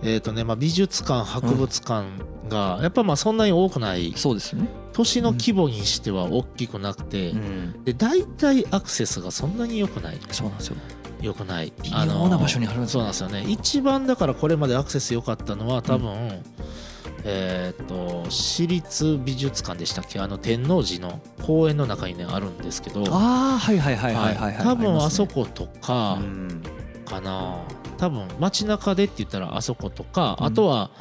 [0.01, 2.07] えーとねまあ、美術館博物館
[2.47, 4.67] がやっぱまあそんなに多くないそうですね、
[4.99, 7.33] 都市の規模にしては大きくなくて、
[7.85, 10.17] で大体アクセスがそんなに良くない。
[10.29, 10.75] そうなんですよ。
[11.21, 11.71] 良くない。
[11.83, 13.45] 微妙な場所にあるんですそうよなんですよね。
[13.47, 16.43] 一番だからこれまでアクセス良かったのは多分、
[17.23, 20.19] えっ、と私立美術館でしたっけ？
[20.19, 23.05] あの天王寺の公園の中にねあるんですけど。
[23.07, 26.61] ああはいはいはいはいはい、はい、多分あそこことかうん。
[27.05, 27.55] かな、
[27.97, 30.45] 多分街中でって言ったらあそことか、うん。
[30.47, 30.91] あとは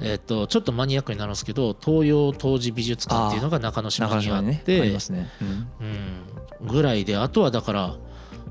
[0.00, 5.68] えっ、とちょっとマニアックになるんですけど東洋当時美術館っていうのが中之島中にあって、りますね、うん。
[6.60, 7.96] うん、ぐらいであとはだから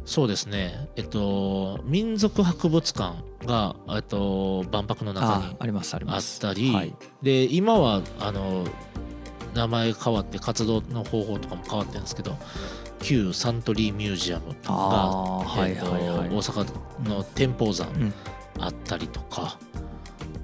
[0.05, 0.89] そうですね。
[0.95, 6.95] えっと民族博物館がえっと万博の中にあありますありあっますたり、はい。
[7.21, 8.65] で今はあの
[9.55, 12.37] 名前変わって活動の方法とかも変わってるんですけど
[13.01, 14.53] 旧サントリーミュージアムが、
[15.65, 16.29] えっとはいはい。
[16.29, 18.13] 大阪の天保山うん。
[18.59, 19.57] あったりとか。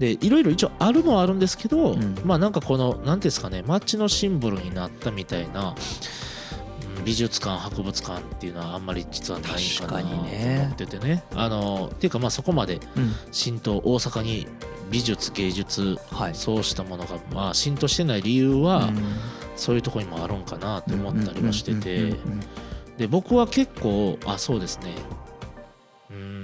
[0.02, 2.18] でいろいろ一応あるのはあるんですけど、うん。
[2.26, 5.76] まあなんかこの何ていうんですかね街のシンボルになったみたいな
[6.98, 11.24] うん美術館博物館っていうのはあんまり実はないかなと思っててね。
[11.36, 13.14] あのっていうかまあそこまでうん。
[13.32, 14.48] 浸透大阪に
[14.90, 16.36] 美術芸術はい。
[16.36, 18.98] そうしたものがまあ浸透してない理由はうん。
[19.56, 21.96] そういうところにもあるんかなって思ったりはしてて。
[21.98, 22.40] うんうんうん。
[22.98, 24.94] で僕は結構あそうですね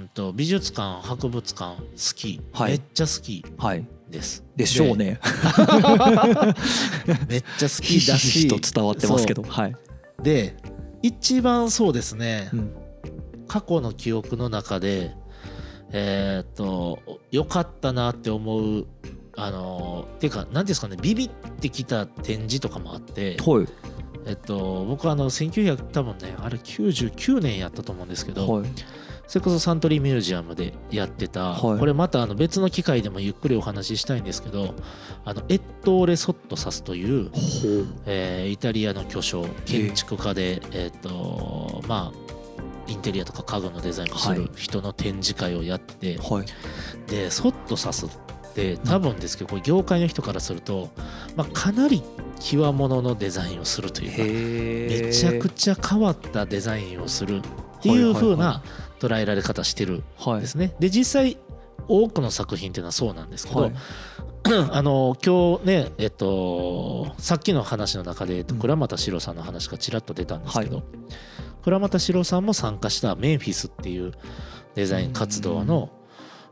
[0.08, 2.70] んと美術館博物館好き、はい。
[2.72, 3.86] めっちゃ好きはい。
[4.10, 4.44] です。
[4.56, 5.20] でしょうね。
[7.06, 8.48] で めっちゃ好ひきだし。
[8.48, 9.42] と伝わってますけど。
[9.42, 9.76] はい。
[10.22, 10.56] で
[11.02, 12.70] 一番そうですね、うん。
[13.46, 15.14] 過去の記憶の中で
[15.92, 16.98] えーっと
[17.30, 18.86] 良かったなって思う
[19.36, 23.66] あのっていうか何ていうんですかねビビってきた展示とかもあってはい。
[24.26, 28.66] えっと僕はあの1900多分ねあれ99年やったと思うんですけど、はい
[29.28, 31.78] それこそサントリーミュージアムでやってた、はい。
[31.78, 34.74] これまたあの別の機会でもゆっくりお話ししたいんですけど
[35.26, 37.30] あのエットーレ・ソットサスという、
[38.06, 47.10] えーイタリアの巨匠建築家で、えっとまあインテリアとか家具のデザインをするはい人の展示会をやって、はい。
[47.10, 48.10] でソットサスっ
[48.54, 50.88] て多分ですけどこれ業界の人からすると、
[51.36, 52.02] まあ、かなり
[52.40, 57.42] 極物のデザインをするというかめちゃくちゃ変わったデザインをする
[57.78, 58.62] っていう風な
[58.98, 60.38] 捉えられ方してるはい。
[60.38, 60.74] んですね。
[60.78, 61.36] で実際
[61.88, 63.72] 多くの作品っていうのはそうなんですけど、はい。
[64.72, 70.82] あの今日ねえっとさっきの話の中で、倉俣史郎さんの話がちらっと出たんですけど、は
[71.62, 74.12] 倉俣史郎さんも参加したメンフィスっていう
[74.74, 75.90] デザイン活動の、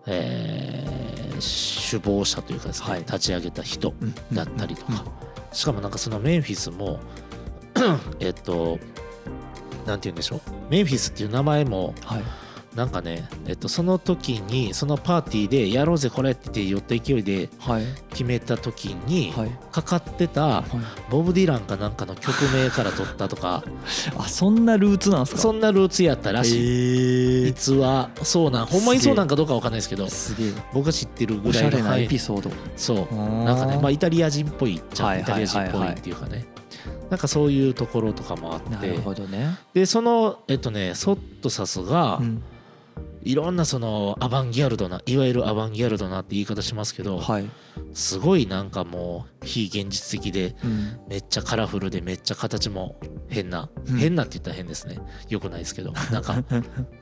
[0.06, 1.16] えー
[1.90, 3.00] 首謀者というかですね、はい。
[3.00, 5.04] 立ち上げた人うんだったりとうんか、
[5.52, 6.98] しかもなんかそのメンフィスも
[8.20, 8.78] えっと
[9.86, 10.40] なんて言うんでしょう？
[10.70, 12.22] メンフィスっていう名前もはい。
[12.74, 17.84] なんかね、えっと、その時にそのパーティーでやろうぜこれって言って寄った勢いではい。
[18.10, 19.50] 決めた時にはい。
[19.72, 21.10] かかってたはい。
[21.10, 23.64] ボブ・ディランかなんかの曲名から取ったとか。
[24.18, 25.40] あそんなルーツなんですか？
[25.40, 27.46] そんなルーツやったらしい。
[27.46, 30.52] 実はそうなんほんまにそうなんかどうかわかんないですけどすげえ。
[30.74, 32.50] 僕が知ってるぐらいのエピソード。
[32.76, 33.14] そう。
[33.14, 36.44] ななんかねまあイタリア人っぽいじゃはいんイタリア人っぽいっていうかね
[37.10, 38.70] なんかそういうところとかもあって。
[38.70, 39.58] なるほどね。
[39.74, 42.42] でそのえっとねソットサスがうん
[43.26, 47.50] いろんなそのアバンギャルドないわゆるアバンギャルドなって言い方しますけどはい。
[47.92, 51.00] すごいなんかもう非現実的でうん。
[51.08, 53.96] めっちゃカラフルでめっちゃ形も変な、うん。
[53.96, 54.98] 変なって言ったら変ですね。
[55.28, 56.42] よくないですけど なんか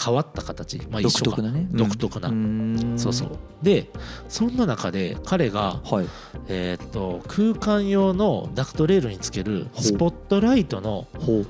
[0.02, 0.78] 変わった形。
[0.90, 1.36] まあ独一緒か。
[1.36, 3.38] 特なね独特な、なそうそう。
[3.62, 3.90] で
[4.28, 6.06] そんな中で彼が、はい。
[6.48, 11.46] えーっと空間用のダクトレールにつけるスポットライトのほう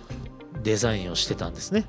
[0.64, 1.86] デザインをしてたんですね。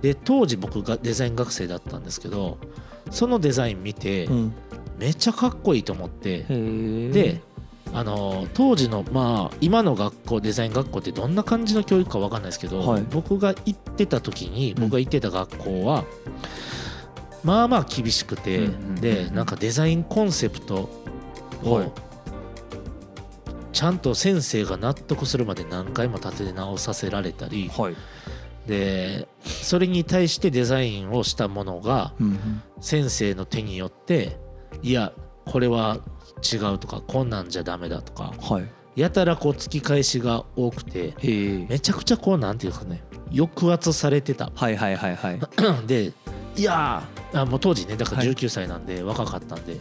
[0.00, 2.56] で当時僕がデザイン学生だったんですけど
[3.10, 4.54] そのデザイン見てうん。
[4.98, 7.42] めっちゃかっこいいと思ってで
[7.92, 13.04] あの当時のまあ今の学校デザイン学校ってどんな感じの教育かわかんないですけど、はい。
[13.10, 14.82] 僕が行ってた時にうん。
[14.84, 16.04] 僕が行ってた学校は、
[17.44, 18.94] まあまあ厳しくて、うん。
[18.94, 20.88] でなんかデザインコンセプト
[21.62, 21.92] をはい
[23.76, 27.96] ちゃんと先生が納得するまで何回も立て直させられたりはい。
[28.66, 34.38] でそれに対してデザインをしたものがうん先生の手によって
[34.82, 35.12] いや
[35.44, 35.98] これは
[36.42, 38.68] 違うとかこんなんじゃダメだとかはい。
[38.98, 41.14] やたらこう突き返しが多くて
[41.68, 44.50] めちゃくちゃこうなんていうんですかね抑圧されてた。
[44.54, 45.40] はいはいはいはい。
[45.86, 46.14] で
[46.56, 48.28] いやーあもう当時ねだからはい。
[48.30, 49.80] 19歳なんで若かったんで、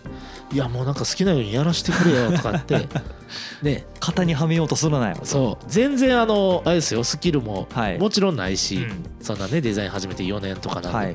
[0.52, 2.88] い、やもうなんか好きなようにやらしてくれよとかって。
[3.64, 5.66] で型にはめようとするなよそう。
[5.68, 8.00] 全然あのあれですよスキルもはい。
[8.00, 9.06] もちろんないし、うん。
[9.22, 11.14] そんなねデザイン始めて4年とかなんで、はい。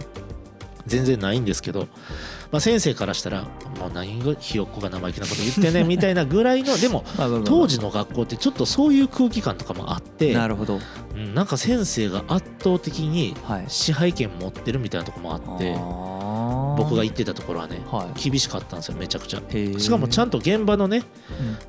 [0.87, 1.89] 全然ないんですけど、
[2.53, 3.43] まあ、先生からしたら
[3.79, 7.05] もう何がひよっこが生意気なこと言ってんねんみたいなぐらいのでも
[7.47, 10.81] 当時の学校ってちょっっとそういう空気感とかもあってなるほど。
[11.15, 13.65] うんなんか先生が圧倒的にはい。
[13.69, 16.77] 支配権持ってるみたいなとこもあってあー。
[16.77, 19.41] 僕が行ってたところはねは厳しかったんですよめちゃくちゃ。
[19.79, 21.03] しかもちゃんと現場のね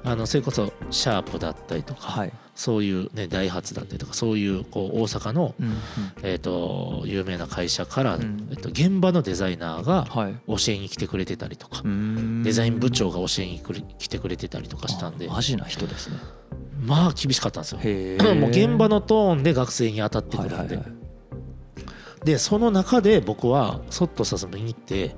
[0.04, 0.12] うん。
[0.12, 5.56] あのそれこそシャープだったりとか、はいそういうねダイハツだったりとかそういうこう大阪の、
[6.22, 8.48] えー、と有名な会社から、うん。
[8.52, 10.36] えっと現場のデザイナーがはい。
[10.48, 13.60] 教えに来てくれてたりとか、デデザイン部長が教えに
[13.98, 15.28] 来てくれてたりとかしたんで。
[15.28, 16.18] マジな人ですね。
[16.80, 17.80] まあ厳しかったんですよ。
[18.36, 20.80] もう現場のトーンで学生に当たってくるんで、
[22.26, 25.16] でその中で僕はそっとさす見に行って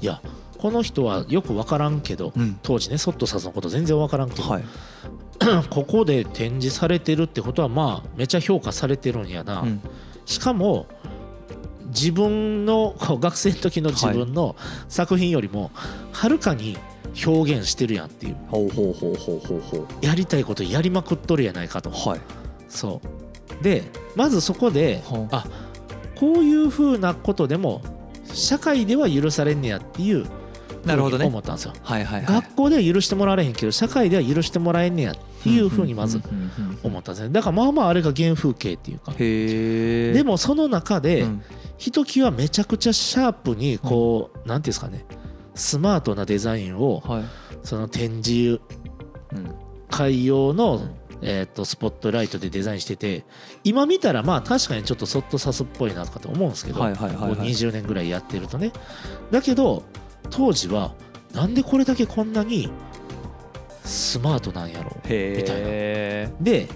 [0.00, 0.20] いや
[0.64, 2.58] この人はよく分からんけど、うん。
[2.62, 4.64] 当時ねそっとさすのこと全然分からんけど、はい。
[5.68, 9.82] ここで展示されてるってことはまあめちゃ評価されてるんやな、うん。
[10.24, 10.86] しかも
[11.88, 14.56] 自分の 学生の時の自分の
[14.88, 15.70] 作品よりも
[16.12, 16.78] はるかに
[17.26, 18.36] 表現してるやんっていう。
[18.48, 19.86] ほうほうほうほうほうほう。
[20.06, 21.90] やりたいことやりまくっとるやないかと。
[21.90, 22.20] はい。
[22.70, 23.02] そ
[23.60, 23.62] う。
[23.62, 23.82] で
[24.16, 25.44] まずそこではあ
[26.18, 27.82] こういうふうなことでも
[28.32, 30.26] 社会では許されんねやっていう
[30.84, 31.26] なるほどね。
[31.26, 32.34] 思ったんですよ、はいはいはい。
[32.34, 36.78] 学校では許してもらわれへんけど社会では許してもらえんねやっていうふうにまずうんうんうんうん。
[36.82, 37.32] 思ったんですね。
[37.32, 39.12] だからまあまああれが原風景っていうか。
[39.12, 41.42] でもその中で、うん。
[41.76, 45.04] ひときわめちゃくちゃシャープにこう、なんていうんですかね。
[45.54, 47.24] スマートなデザインをはい。
[47.62, 48.60] その展示
[49.32, 49.54] うん。
[49.90, 50.80] 会用の、
[51.22, 53.24] えー、とスポットライトでデザインしてて
[53.62, 57.36] 今見たらまあ確かにちょっとそっとさすっぽいなとかと思うんですけど、はいはいはいはい。
[57.36, 58.72] こう20年ぐらいやってるとね。
[59.30, 59.84] だけど
[60.30, 60.94] 当時は
[61.32, 62.70] なんでこれだけこんなに
[63.84, 65.12] スマートなんやろみたいな。
[65.12, 66.68] えで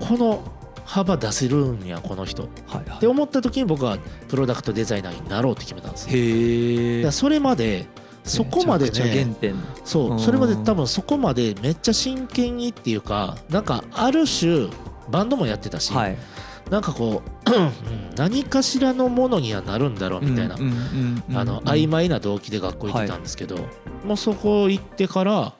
[0.00, 0.42] この
[0.84, 2.44] 幅出せるんやこの人。
[2.44, 3.00] っはいはい。
[3.00, 3.98] て思った時に僕は
[4.28, 6.10] プロダクトデザイナーになろうって決めたんですよ。
[6.14, 7.86] へそれまで
[8.24, 9.54] そこまでね原点。
[9.84, 10.18] そううん。
[10.18, 14.68] それまで多分そこまでめっちゃ真剣にっていうかなんかある種
[15.10, 16.16] バンドもやってたし、はい。
[16.70, 17.35] なんかこううん
[18.16, 23.56] 何かしらのものにはなるんだろうみたいな、曖昧な動機で学校行ってたんですけど、
[24.04, 25.54] もうそこ行ってから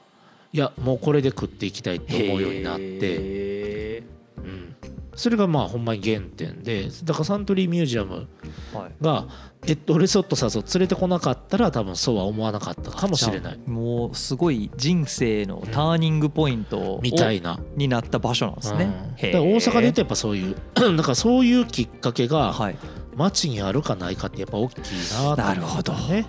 [0.53, 4.03] いやもうこれで食っていきたいって思うようになって、へ
[4.37, 4.75] うん、
[5.17, 8.91] それがまあほんまに原点でだからサントリーミュージアムーはい。
[9.01, 9.27] が
[9.65, 13.59] えっとレソットさんを連れてこなかったら多分そうは思わなかったかもしれない。
[13.65, 17.59] もうすごい人生のターニングポイントみたいな。
[17.75, 18.83] になった場所なんですね。
[18.85, 22.75] うん、大阪で言うとやっぱそういう だからそういうきっかけがはい。
[23.15, 25.93] 街にあるかないかってやっぱ大きいなと思うなるほど。
[25.93, 26.27] ね。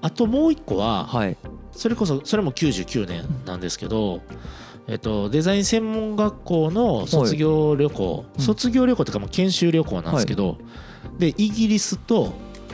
[0.00, 1.36] あともう一個ははい。
[1.72, 4.22] それこそそれも99年なんですけど、
[4.86, 8.42] えっと、デザイン専門学校の卒業旅行、うん。
[8.42, 10.58] 卒業旅行というかまあ研修旅行なんですけど、
[11.18, 12.32] でイギリスと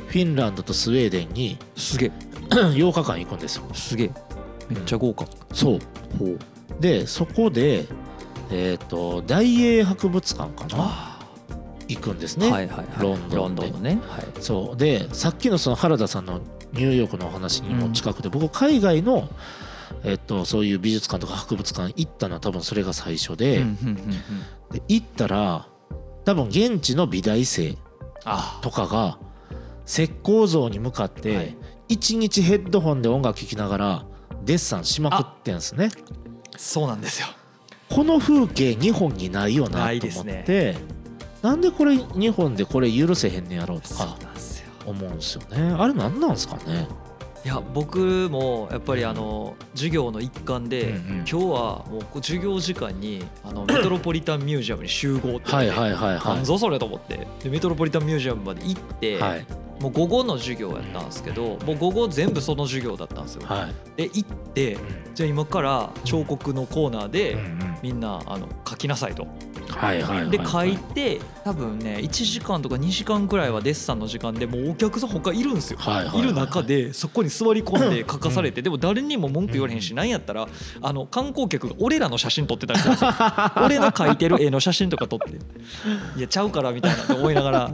[0.08, 2.12] フィンランドとスウェーデンにすげえ。
[2.50, 3.64] 8日間行くんですよ。
[3.74, 4.10] すげえ。
[4.68, 5.24] めっちゃ豪華。
[5.52, 5.78] そう。
[6.18, 6.38] ほう。
[6.80, 7.86] でそこで、
[8.50, 10.84] えっと大英博物館かな？
[10.84, 11.20] あ
[11.86, 12.48] 行くんですね。
[12.48, 12.86] ーはいはいはい。
[12.98, 13.70] ロンドンで。
[13.94, 14.00] ね。
[14.08, 14.26] はい。
[14.40, 14.76] そう。
[14.76, 16.40] でさっきのその原田さんの
[16.72, 19.28] ニューヨークのお話にも近くて、僕海外の、
[20.02, 23.64] えっと、そういう美術館とか博物館行ったのは多分それが最初で,、
[24.72, 25.68] で行ったら
[26.24, 27.76] 多分現地の美大生
[28.24, 29.18] あとかが
[29.86, 31.56] 石膏像に向かっはて
[31.88, 34.06] い一日ヘッドホンで音楽聴きながら
[34.44, 35.90] デッサンしまくってんすね。
[36.56, 37.28] そうなんですよ
[37.88, 40.76] この風景日本にないよなと思っですねて、
[41.42, 44.16] なんでこれ日本でこれ許せへんねやろうとか
[44.86, 45.74] 思うんですよね。
[45.76, 46.86] あれ何なんですかね。
[47.42, 51.40] いや僕もやっぱりあの授業の一環で、今日は
[51.88, 56.34] もう授業時間にあの メトロポリタンミュージアムに集合ってはいはいはいはい。
[56.36, 59.46] なんぞそれと思ってでメトロポリタンミュージアムまで行って、はい
[59.80, 63.42] もう午後の授業やったんですけどもう午後全部その授業だったんですよ。
[63.46, 63.96] はい。
[63.96, 64.76] で行って
[65.14, 67.38] じゃあ今から彫刻のコーナーで
[67.82, 69.26] みんなあの書きなさいと。
[69.78, 70.30] はいはいはい。
[70.30, 75.78] で書いて多分ね1時間とか2時間くらいはデッサンの時間でもうお客さん他いるんですよ。
[75.78, 76.22] はいはいはいい。
[76.22, 80.48] る中でそこに座り込んで書かされてでも誰にも文句言われへんしなんやったら
[80.82, 83.10] あの観光客が俺らの写真撮ってたりするんですよ。
[83.64, 85.30] 俺の描いてる絵の写真とか撮って。
[86.16, 87.70] いやちゃうからみたいなって思いながら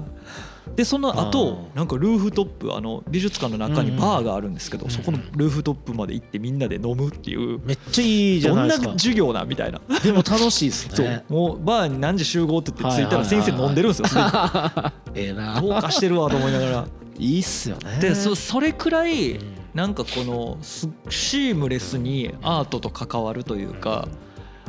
[0.74, 4.84] でその後あなんかルーフトップあの美術館の中にバーがあるんですけうん。
[4.84, 7.60] どそこのルーフトップまで行ってみんなで飲むっていう。
[7.64, 8.86] めっちゃいいじゃどなんいですか。
[8.88, 9.80] な授業なみたいな。
[10.02, 11.06] でも楽しいですそう。
[11.06, 11.24] ね。
[11.28, 14.06] もうバーに何時集合って言って着いたら先生飲んでるんですよ
[15.14, 15.60] ええな。
[15.60, 16.88] どうかしてるわと思いながら。
[17.18, 17.98] いいっすよね。
[18.00, 19.40] でそそれくらいうん。
[19.74, 24.08] なんかこのすシームレスにアートと関わるというか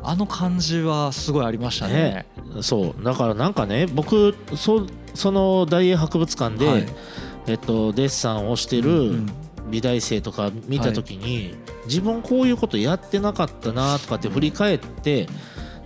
[0.03, 1.93] あの感じはすごいありましたね。
[1.93, 2.62] ね。
[2.62, 3.03] そう。
[3.03, 6.86] だからなんかね僕そその大英博物館で、はい。
[7.47, 9.29] えっとデッサンをしてうるん。
[9.69, 11.53] 美大生とか見た時に、
[11.88, 15.27] 自分こういうことやってなかったなとかって振り返って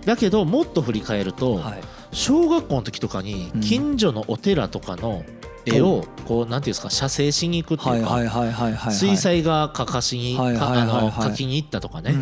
[0.06, 1.80] だけどもっと振り返ると、はい。
[2.12, 3.60] 小学校の時とかにうん。
[3.60, 5.24] 近所のお寺とかの
[5.64, 8.94] 絵をこうなんていうんですか写生しに行くっていうか、はいはいはいはいはい。
[8.94, 12.14] 水彩画描かしに、描きに行ったとかね、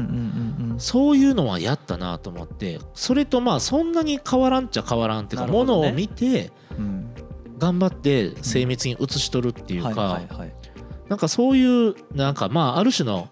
[0.79, 7.07] そういうのはやったなと思ってそれとまあそんなに変わらんっちゃ変わらんっていうか、ものを見てうん。
[7.59, 10.53] 頑張って精密に写し取るっていうか、はいはいはい
[11.09, 13.29] なんかそういうなんかまあある種の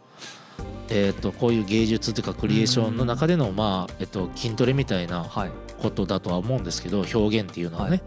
[0.90, 5.50] えー、とこういう芸術っていうかクリエーションの中でのまあ、えっと筋トレみたいなはい。
[5.78, 8.02] ことだとは思うんですけど表現っていうのはね、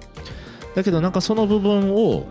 [0.76, 2.28] だけどなんかその部分を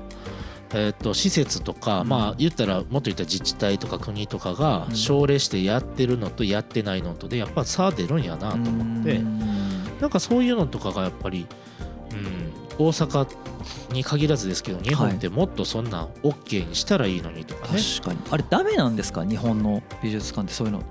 [0.73, 2.09] えー、と施設とか、うん。
[2.09, 4.95] まあ言ったらもっと言ったら自治体とか国とかがうん。
[4.95, 9.17] 奨励してやってるのとやってないのとでやっぱ差出るんやなと思って。
[9.17, 9.41] うん。
[10.01, 11.49] なんかそういうのとかがやっぱり、
[12.13, 13.29] うん、大阪
[13.93, 18.21] に限らずですけど日本ってもっとそんなん OK にしたらいいのにとかね、確かに。
[18.31, 19.25] あれダメなんですか？
[19.25, 20.85] 日本の美術館ってそういうの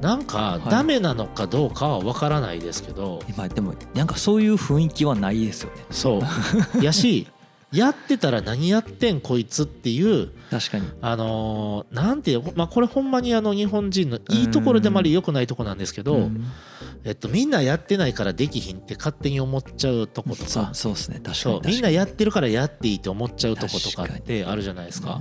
[0.00, 0.70] なんかい。
[0.70, 5.84] ダメなのかどうかは分からないですけど、今でもなんかそういう雰囲気はないですよね。
[5.90, 6.22] そう。
[6.84, 7.26] やし
[7.72, 10.88] やってたら何やってんこいつっていう確かに。
[11.00, 16.44] あのーなんていうまあこれほんまにあの日本人のいいところでもあり良くないとこなんですけど、ん。
[17.04, 20.70] えっと、みんなやってないからできひんって勝手に思っちゃうとことか。
[20.72, 21.16] そうですね。
[21.16, 21.60] 確かそう。
[21.60, 21.68] に。
[21.72, 25.20] みんなやってるからやっていいって思っちゃうとことかってあるじゃないですか。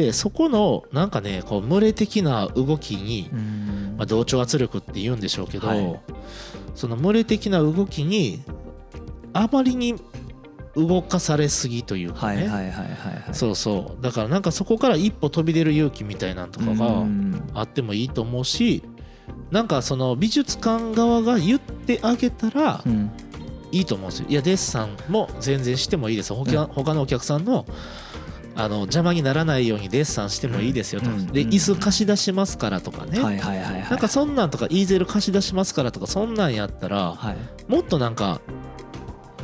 [0.00, 3.94] でそこのなんかねこう群れ的な動きに、うん。
[3.96, 6.00] まあ、同調圧力って言うんでしょうけど、はい。
[6.76, 8.44] その群れ的な動きに
[9.32, 9.96] あまりに
[10.76, 12.46] 動かされすぎというかね、
[13.32, 14.02] そうそう。
[14.02, 17.50] だからなんかそこから一歩飛び出る勇気みたいなんとかがうん。
[17.54, 18.84] あってもいいと思うし
[19.50, 23.10] なんかその美術館側が言ってあげたらうん。
[23.72, 24.26] いいと思うんですよ。
[24.28, 26.32] いやデッサンも全然してもいいです。
[26.32, 27.66] 他,、他のお客さんの
[28.58, 33.90] あの邪魔にならないようにデッサンしてもいいですよと、で椅子貸し出しますからとかね、はいはいはいはい。
[33.90, 37.36] なんかそんなんとかイーゼル貸し出しますからとかそんなんやったらはい。
[37.70, 38.40] もっとなんか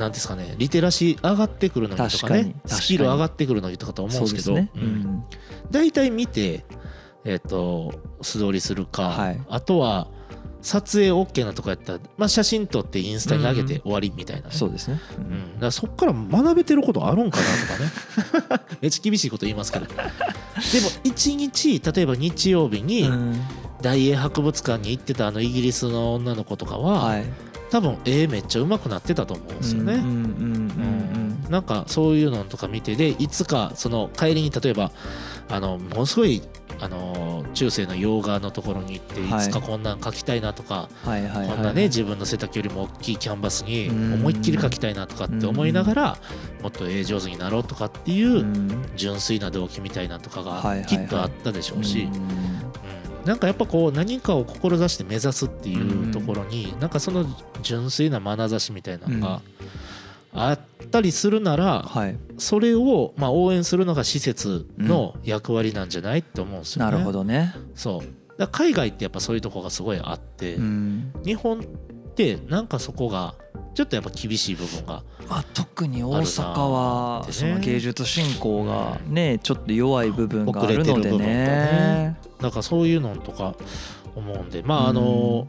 [0.01, 4.45] なんですかねリテラシー上がってくるのにとかねスキル上がってくるのにとかと思うんですけど。
[4.47, 4.71] そうですね。
[4.75, 5.25] ううんん。
[5.71, 6.65] 大体見て
[7.25, 9.41] えっ、と素通りするか、はい。
[9.49, 10.09] あとは
[10.65, 14.99] 撮影 OK なとこやったら、まあ、写真撮ってインスタに上げて終わりみたいなね、そうですね。
[15.19, 17.45] うん、だからそっから学べてることあるんかな
[18.47, 18.65] とかね。
[18.81, 19.87] めっちゃ厳しいこと言いますけど。
[19.87, 20.01] でも
[21.05, 23.41] 一日例えば日曜日にうん。
[23.83, 27.25] 大英博物館に行ってたあのイギリスの女の子とかは、はい。
[27.71, 29.95] 多分絵めっちゃ上手くなってたと思うんですよね。
[29.95, 30.15] うんうんうんう
[30.91, 30.94] ん
[31.55, 34.91] なんかそういうのとか見てでいつかその帰りに例えば
[35.49, 36.43] あのものすごい
[36.81, 39.49] あの中世の洋画のところに行っていはい。
[39.49, 44.15] つかこんなん描きたいなとか、こんなね自分の背丈よりも大きいキャンバスにうん。
[44.15, 46.19] 思いっきり描きたいなとかって思いながら
[46.61, 48.85] もっと絵上手になろうとかっていううん。
[48.97, 52.09] 純粋な動機みたいなとかがきっとあったでしょうし、
[53.25, 57.25] なんかやっぱこう何かを志して目指すっていうところになんかその
[57.63, 59.41] 純粋な眼差しみたいなのが
[60.35, 60.59] あっ
[60.91, 62.19] たりするならはい。
[62.39, 66.91] それをまあ応援するのが施設の役割なんじゃないって思うんですよね。
[66.91, 67.55] なるほどね。
[67.75, 68.39] そう。
[68.39, 71.13] だ海外ってやっぱそういうとこがすごいあって、うん。
[71.25, 71.63] 日本っ
[72.15, 73.35] てなんかそこが
[73.75, 76.69] ちょっとやっぱ厳しい部分がまあ、特に大阪あ
[77.21, 81.19] はその芸術振興がねちょっと弱い部分があるのでね。
[81.19, 82.17] ね。
[82.41, 83.55] なんかそういうのとか
[84.15, 85.49] 思うんでまああの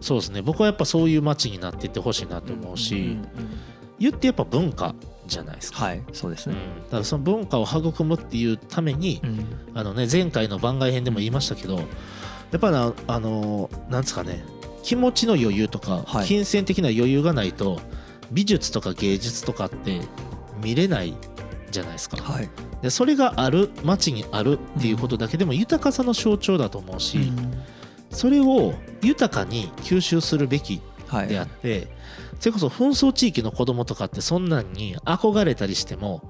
[0.00, 0.42] そうですね。
[0.42, 3.28] 僕はやっぱそういう街になっていってほしいなと思うし、んんん
[3.98, 4.94] 言ってやっぱ文化
[5.26, 5.84] じゃないですか。
[5.84, 6.56] はいそうですうん。
[6.56, 9.46] ね、だからその文化を育むっていうために、うん。
[9.74, 11.82] あのね、前回の番外編でも言いましたけどや
[12.56, 14.44] っぱなあのなんですかね
[14.82, 16.26] 気持ちの余裕とか、はい。
[16.26, 17.80] 金銭的な余裕がないと
[18.32, 20.00] 美術とか芸術とかって
[20.60, 21.14] 見れない
[21.70, 22.16] じゃないですか。
[22.16, 22.48] はい。
[22.82, 27.62] でそれがある街にあるっていうことだけでも豊かさの象徴だと思うし、うん。
[28.10, 31.88] それを豊かに吸収するべきはいであって、
[32.42, 36.28] それこそ紛争地域の子供とかってそんなんに憧れたりしても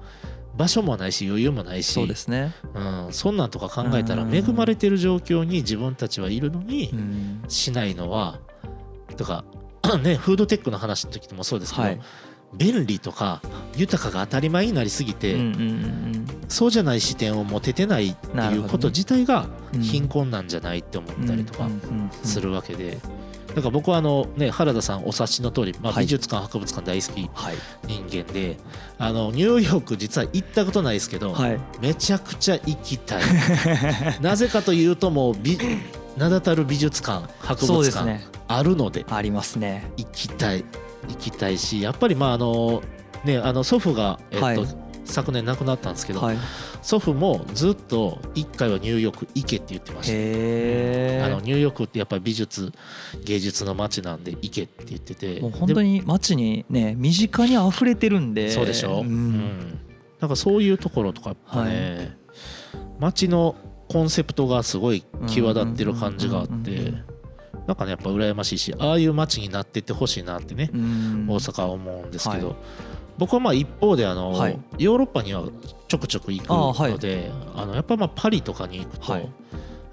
[0.55, 4.35] 場所もないし余裕もないしそうですね、うん、そんなんとか考えたらうん。
[4.35, 7.43] 恵まれてる状況に自分たちはいるのにうん。
[7.47, 8.39] しないのは
[9.17, 9.43] とか
[10.03, 12.01] ねフードテックの話の時でもそうですけど、はい。
[12.55, 13.41] 便利とか
[13.75, 15.35] 豊かが当たり前になりすぎて、
[16.47, 21.67] そうじゃない視点を持ててないっていうこと自体がうん貧困なんじゃないって思うんったりとか
[22.23, 22.99] するわけで。
[23.55, 26.03] だから僕はあのね原田さんお察しの通り、まあ、はい。
[26.03, 27.55] 美術館博物館大好きはい。
[27.85, 28.57] 人間で、
[28.97, 31.59] あのニューヨーク実は行ったことないですけど、はい。
[31.81, 33.23] めちゃくちゃ行きたい。
[34.21, 35.57] なぜかというともう美
[36.17, 39.91] 名だたる美術館博物館あるのでありますね。
[39.97, 40.65] 行きたい
[41.07, 42.81] 行きたいしやっぱりまああの
[43.23, 46.37] ねあの祖父が、えっとはい昨年亡くなったんですけど、はい。
[46.81, 51.25] 祖父もずっと一回はニューヨーク行けって言ってました。
[51.25, 52.71] あのニューヨークってやっぱり美術
[53.23, 55.39] 芸術の街なんで行けって言ってて。
[55.41, 58.51] もう本当にに街にね身近に溢れてるんで。
[58.51, 59.31] そうでしょ、ううん。
[59.31, 59.79] ん
[60.19, 62.17] なんかそういうところとかやっぱね、
[62.99, 63.55] 街の
[63.89, 66.51] コンセプトがすごい際立ってる感じがあって。
[66.51, 67.03] うん
[67.67, 71.25] なんかねやっぱ羨ましいしああいう街になってってほしいなってね、うん。
[71.29, 72.55] 大阪は思うんですけど、はい。
[73.17, 74.59] 僕はまあ一方であの、はい。
[74.77, 75.43] ヨーロッパには
[75.87, 76.91] ちょくちょく行くあはい。
[76.91, 79.21] のであのやっぱまあパリとかに行くと、はい。
[79.21, 79.31] やっ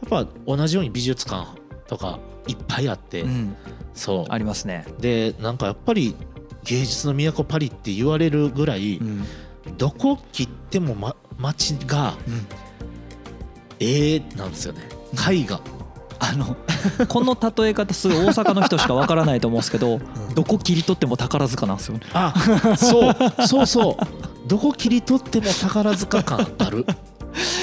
[0.09, 1.47] ぱ同じように美術館
[1.87, 3.57] とかいっぱいあって、うん。
[3.95, 4.25] そう。
[4.29, 4.85] ありますね。
[4.99, 6.17] でなんかやっぱり
[6.65, 9.25] 芸術の都パリって言われるぐらい、うん。
[9.77, 12.47] どこ切っても、ま、街がうん。
[13.79, 14.83] ええなんですよね。
[15.31, 15.61] 絵画
[16.21, 16.57] あの
[17.07, 20.01] この例え方すごい大阪の人しかわからないと思うんですけど
[20.35, 22.03] どこ切り取っても宝塚なんですよね。
[22.13, 22.35] あ
[22.77, 23.17] そう。
[23.47, 24.49] そうそう。
[24.49, 26.85] どこ切り取っても宝塚感ある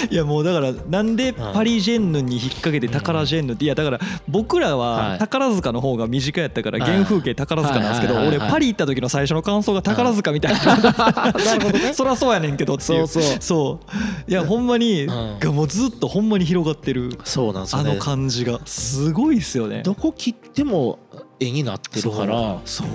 [0.09, 5.19] いやもうだからなんでパリジェンヌに引っ掛けて宝ジェンヌっていやだから僕らははい。
[5.19, 6.91] 宝塚の方が身近やったからはい。
[6.91, 10.59] 原風景宝塚なんですけど俺パリ行った時の最初の感想が宝塚みたいな。
[11.93, 13.07] そりゃそうやねんけどっていう。
[13.07, 13.37] そうそう。
[13.39, 13.79] そ
[14.27, 14.31] う。
[14.31, 15.07] いやほんまにん。
[15.07, 18.59] がもうずっとほんまに広がってるそうなんあの感じが。
[18.65, 19.81] すごいっすよね。
[19.83, 20.99] どこ切っても
[21.39, 22.59] 絵になってるから。
[22.65, 22.87] そう。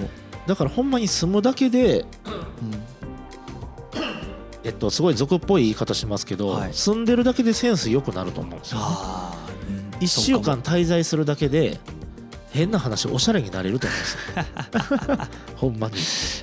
[0.47, 2.05] だからほんまに住むだけで
[4.65, 6.75] えっとすごい俗っぽい言い方しますけど、はい。
[6.75, 11.79] 住んでるだけでセンス良くなると思うんですよ、ね、ああ1週間滞在するだけで
[12.51, 15.29] 変な話おしゃれになれると思うんですよ。
[15.57, 15.95] ほんまに。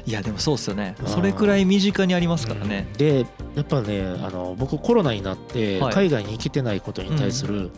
[0.06, 0.96] いやでもそうっすよね。
[1.06, 2.88] それくらい身近にありますからね。
[2.98, 5.94] でやっぱねあの僕コロナになってはい。
[5.94, 7.72] 海外に行けてないことに対する、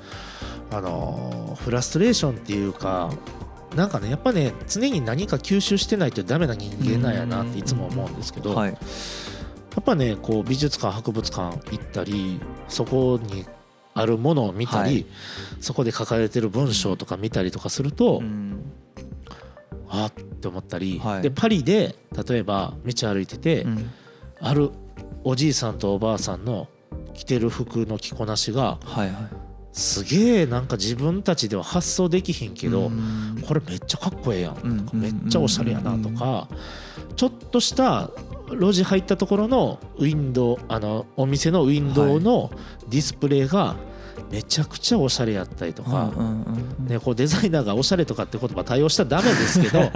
[0.71, 3.11] あのフラストレーションっていうか
[3.75, 8.77] なんかねやっぱね常に何か吸収してないとダメな人間なんやなっていつも思うんですけど、はい
[9.73, 13.45] やっぱねこう美術館博物館行ったりそこに
[13.93, 15.05] あるものを見たり、はい。
[15.59, 18.71] そこで書かれてる文章とか見たりとかすると、うん。
[19.89, 21.21] あっって思ったり、はい。
[21.21, 21.95] でパリで
[22.27, 23.91] 例えば道歩いてて、うん。
[24.39, 24.71] ある
[25.23, 26.67] おじいさんとおばあさんの
[27.13, 29.13] 着てる服の着こなしがはいはい。
[29.73, 33.43] すげえなんか自分たちでは発想できひんけど、うん。
[33.45, 35.01] これめっちゃかっこええやんとか、うん。
[35.01, 36.47] めっちゃおしゃれやなとか、
[37.15, 38.09] ちょっとした
[38.51, 42.51] 路地入ったところのウィンドウあのお店のウィンドウの
[42.89, 43.75] ディスプレイが
[44.31, 46.11] めちゃくちゃおしゃれやったりとか、
[46.79, 49.91] ね、こうデザイナーがおしゃれとかって言葉対応したらダメですけど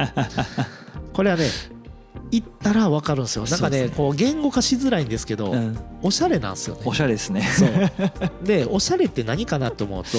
[1.14, 1.48] これはね
[2.32, 3.46] 言ったら分かるんですよ。
[3.46, 5.78] なんかねこう言語化しづらいんですけど、うん。
[6.02, 6.82] おしゃれなんですよね。
[6.84, 7.42] おしゃれですね。
[7.44, 7.70] そう。
[8.44, 10.10] でおしゃれって何かなと思うと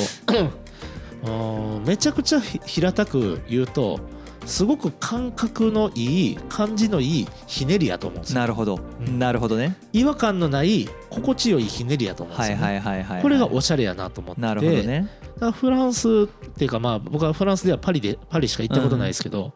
[1.27, 4.01] うんめちゃくちゃひ平たく言うと
[4.47, 8.41] すごく感覚のいい感じのいいひねりやと思うんですよ。
[8.41, 8.79] なるほど。
[9.01, 9.19] うん。
[9.19, 9.77] なるほどね。
[9.93, 12.63] 違和感のない心地よいひねりやと思うんですよ、ね。
[12.63, 14.41] はいはいはいはいこれがおしゃれやなと思って。
[14.41, 15.09] てなるほどね。
[15.41, 19.53] だフランスっていうかまあ僕はフランスではパリでパリしか行ったことないですけど、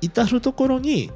[0.00, 1.10] 至る所に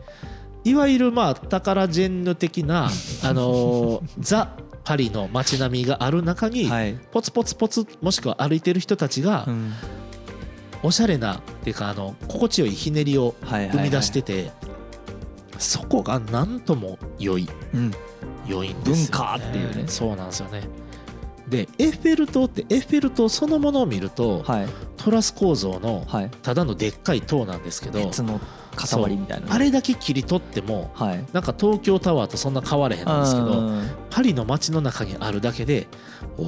[0.64, 2.87] いわゆるまあ宝ジェンヌ的な
[3.23, 6.99] あのーザ・パリの街並みがある中に、はい。
[7.12, 9.73] ポツポツポツもしくは歩いてる人たちがうん
[10.83, 13.76] おしゃれなっていうかあの心地よいひねりをはいはいはい。
[13.76, 14.51] 生み出してて
[15.59, 17.49] そこが何とも良い。
[17.74, 17.93] うん。
[18.47, 19.85] 良いんですよ、ね、文化っていうね。
[19.87, 20.62] そうなんですよね。
[21.49, 24.68] でエッフェル塔ってエッフェル塔そのものを見ると、はい。
[24.97, 26.30] トラス構造のはい。
[26.43, 28.41] ただのでっかい塔なんですけど鉄の
[28.74, 29.55] 塊みたいな。
[29.55, 31.24] あれだけ切り取ってもはい。
[31.33, 33.91] なんか東京タワーとそんな変われへんなんですけどうん。
[34.11, 35.87] パリの街の中にあるだけで
[36.37, 36.47] おお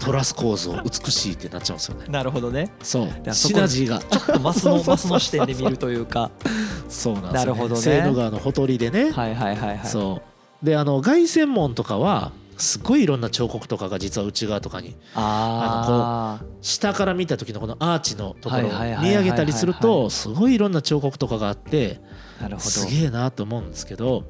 [0.00, 2.06] トラス構造美しいってなっちゃうんですよね。
[2.08, 2.72] なるほどね。
[2.82, 3.34] そう。
[3.34, 3.98] シナジーが。
[3.98, 6.30] ちょっとマスのマスの視点で見るというか。
[6.88, 7.80] そうなんですなるほどね。
[7.80, 9.86] セーヌ川のほとりでね、はいはいはいはい。
[9.86, 10.22] そ
[10.62, 10.66] う。
[10.66, 18.70] であの凱旋門とかはすごいいろんな彫刻とかが実は内側とかにあ下から見た時のこのアーチのところを
[19.02, 22.00] 見上げたりするとすごいいろんな彫刻とかがあって
[22.38, 22.68] あなるほど。
[22.68, 24.24] すげえなと思うんですけど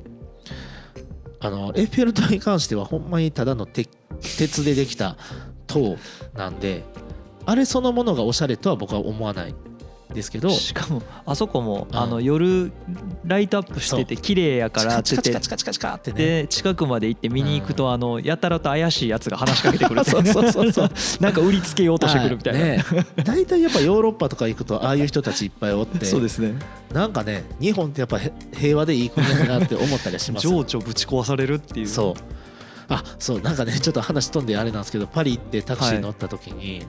[1.41, 3.91] あのエッフェル塔に関してはほんまにただの鉄
[4.21, 5.17] 鉄でできた
[5.73, 5.97] 塔
[6.35, 6.85] なんで
[7.47, 9.55] あれそのものがおしゃれとは僕は思わない
[10.15, 11.97] ですけどしかもあそこもうん。
[11.97, 12.73] あの夜
[13.25, 16.19] ライトアップしてて綺麗やからってってカチカチカチカってね。
[16.19, 20.91] で近くまで行って見に行くとあのやたらと怪しいやつが話しかけてくる そうそうそうそう。
[21.21, 22.85] なんか売りつけようとしてくるみたいな、
[23.25, 26.55] 大体やっぱヨーロッパとか行くとああいう人たちいっぱいおってそうですね。
[26.93, 31.87] なんかね日本ってやっぱへ平和でいい国だなって思ったりはします 情緒ぶち壊されるっていう。
[31.87, 32.40] そう
[32.91, 36.85] あそうなんかね ちょっと話飛んであれなんですけどパリ行ってタクシー乗った時に、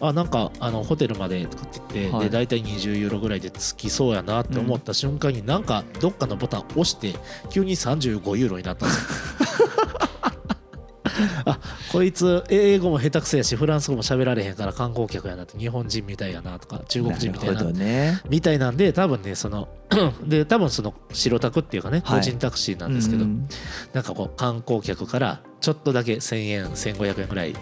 [0.00, 2.24] あなんかあのホテルまでとかって言って、はい。
[2.24, 7.14] で大体20ユーロぐらいで着きそうやなって思った瞬間に、なんかどっかのボタン押して
[7.50, 9.04] 急に35ユーロになったんですよ。
[9.40, 9.43] あ
[11.94, 18.20] こいつ英語も下手くそやしフランス語も喋られへんから観光客やなって日本人みたいやなとか中国人みたいなね。
[18.28, 19.68] みたいなんで多分ねその
[20.26, 22.18] で多分その白タクっていうかねはい。
[22.18, 23.48] 個人タクシーなんですけど、うん
[23.92, 27.54] なんかこう観光客からちょっとだけ1000円1500円ぐらい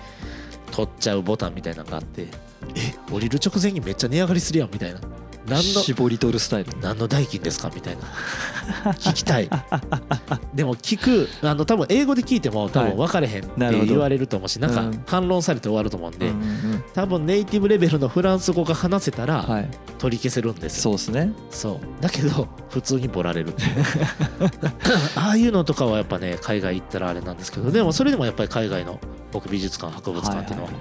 [0.70, 2.26] 取っちゃうボタンみたいなのがあって
[2.74, 2.94] え？
[3.12, 5.00] 降りる直前にめっちゃ値上がりするやんみたいな
[5.46, 6.72] 何の絞り取るスタイル。
[6.80, 7.70] 何の代金ですか？
[7.74, 8.02] みたいな。
[8.92, 9.48] 聞きたい。
[10.54, 15.02] でも聞くあの多分英語で聞いても多分分かれへんって言われると思うしなんかうん。
[15.06, 19.68] 反論されて終わると思うんで、うんうん多分ネイティブレベルのフランス語が話せたらはい。
[19.98, 21.32] 取り消せるんですよ、そうですね。
[21.50, 22.02] そう。
[22.02, 23.54] だけど普通にボラれる
[25.16, 29.00] ああいうのとかはやっぱね海外行ったらあれなんですけどでもそれでもやっぱり海外の
[29.32, 30.80] 僕美術館博物館っていうのははい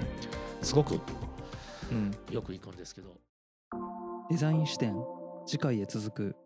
[0.62, 1.00] すごく
[1.90, 2.10] うん。
[2.30, 3.08] よく行くんですけど、
[4.30, 4.94] デザイン視点
[5.46, 6.41] 次回へ続く。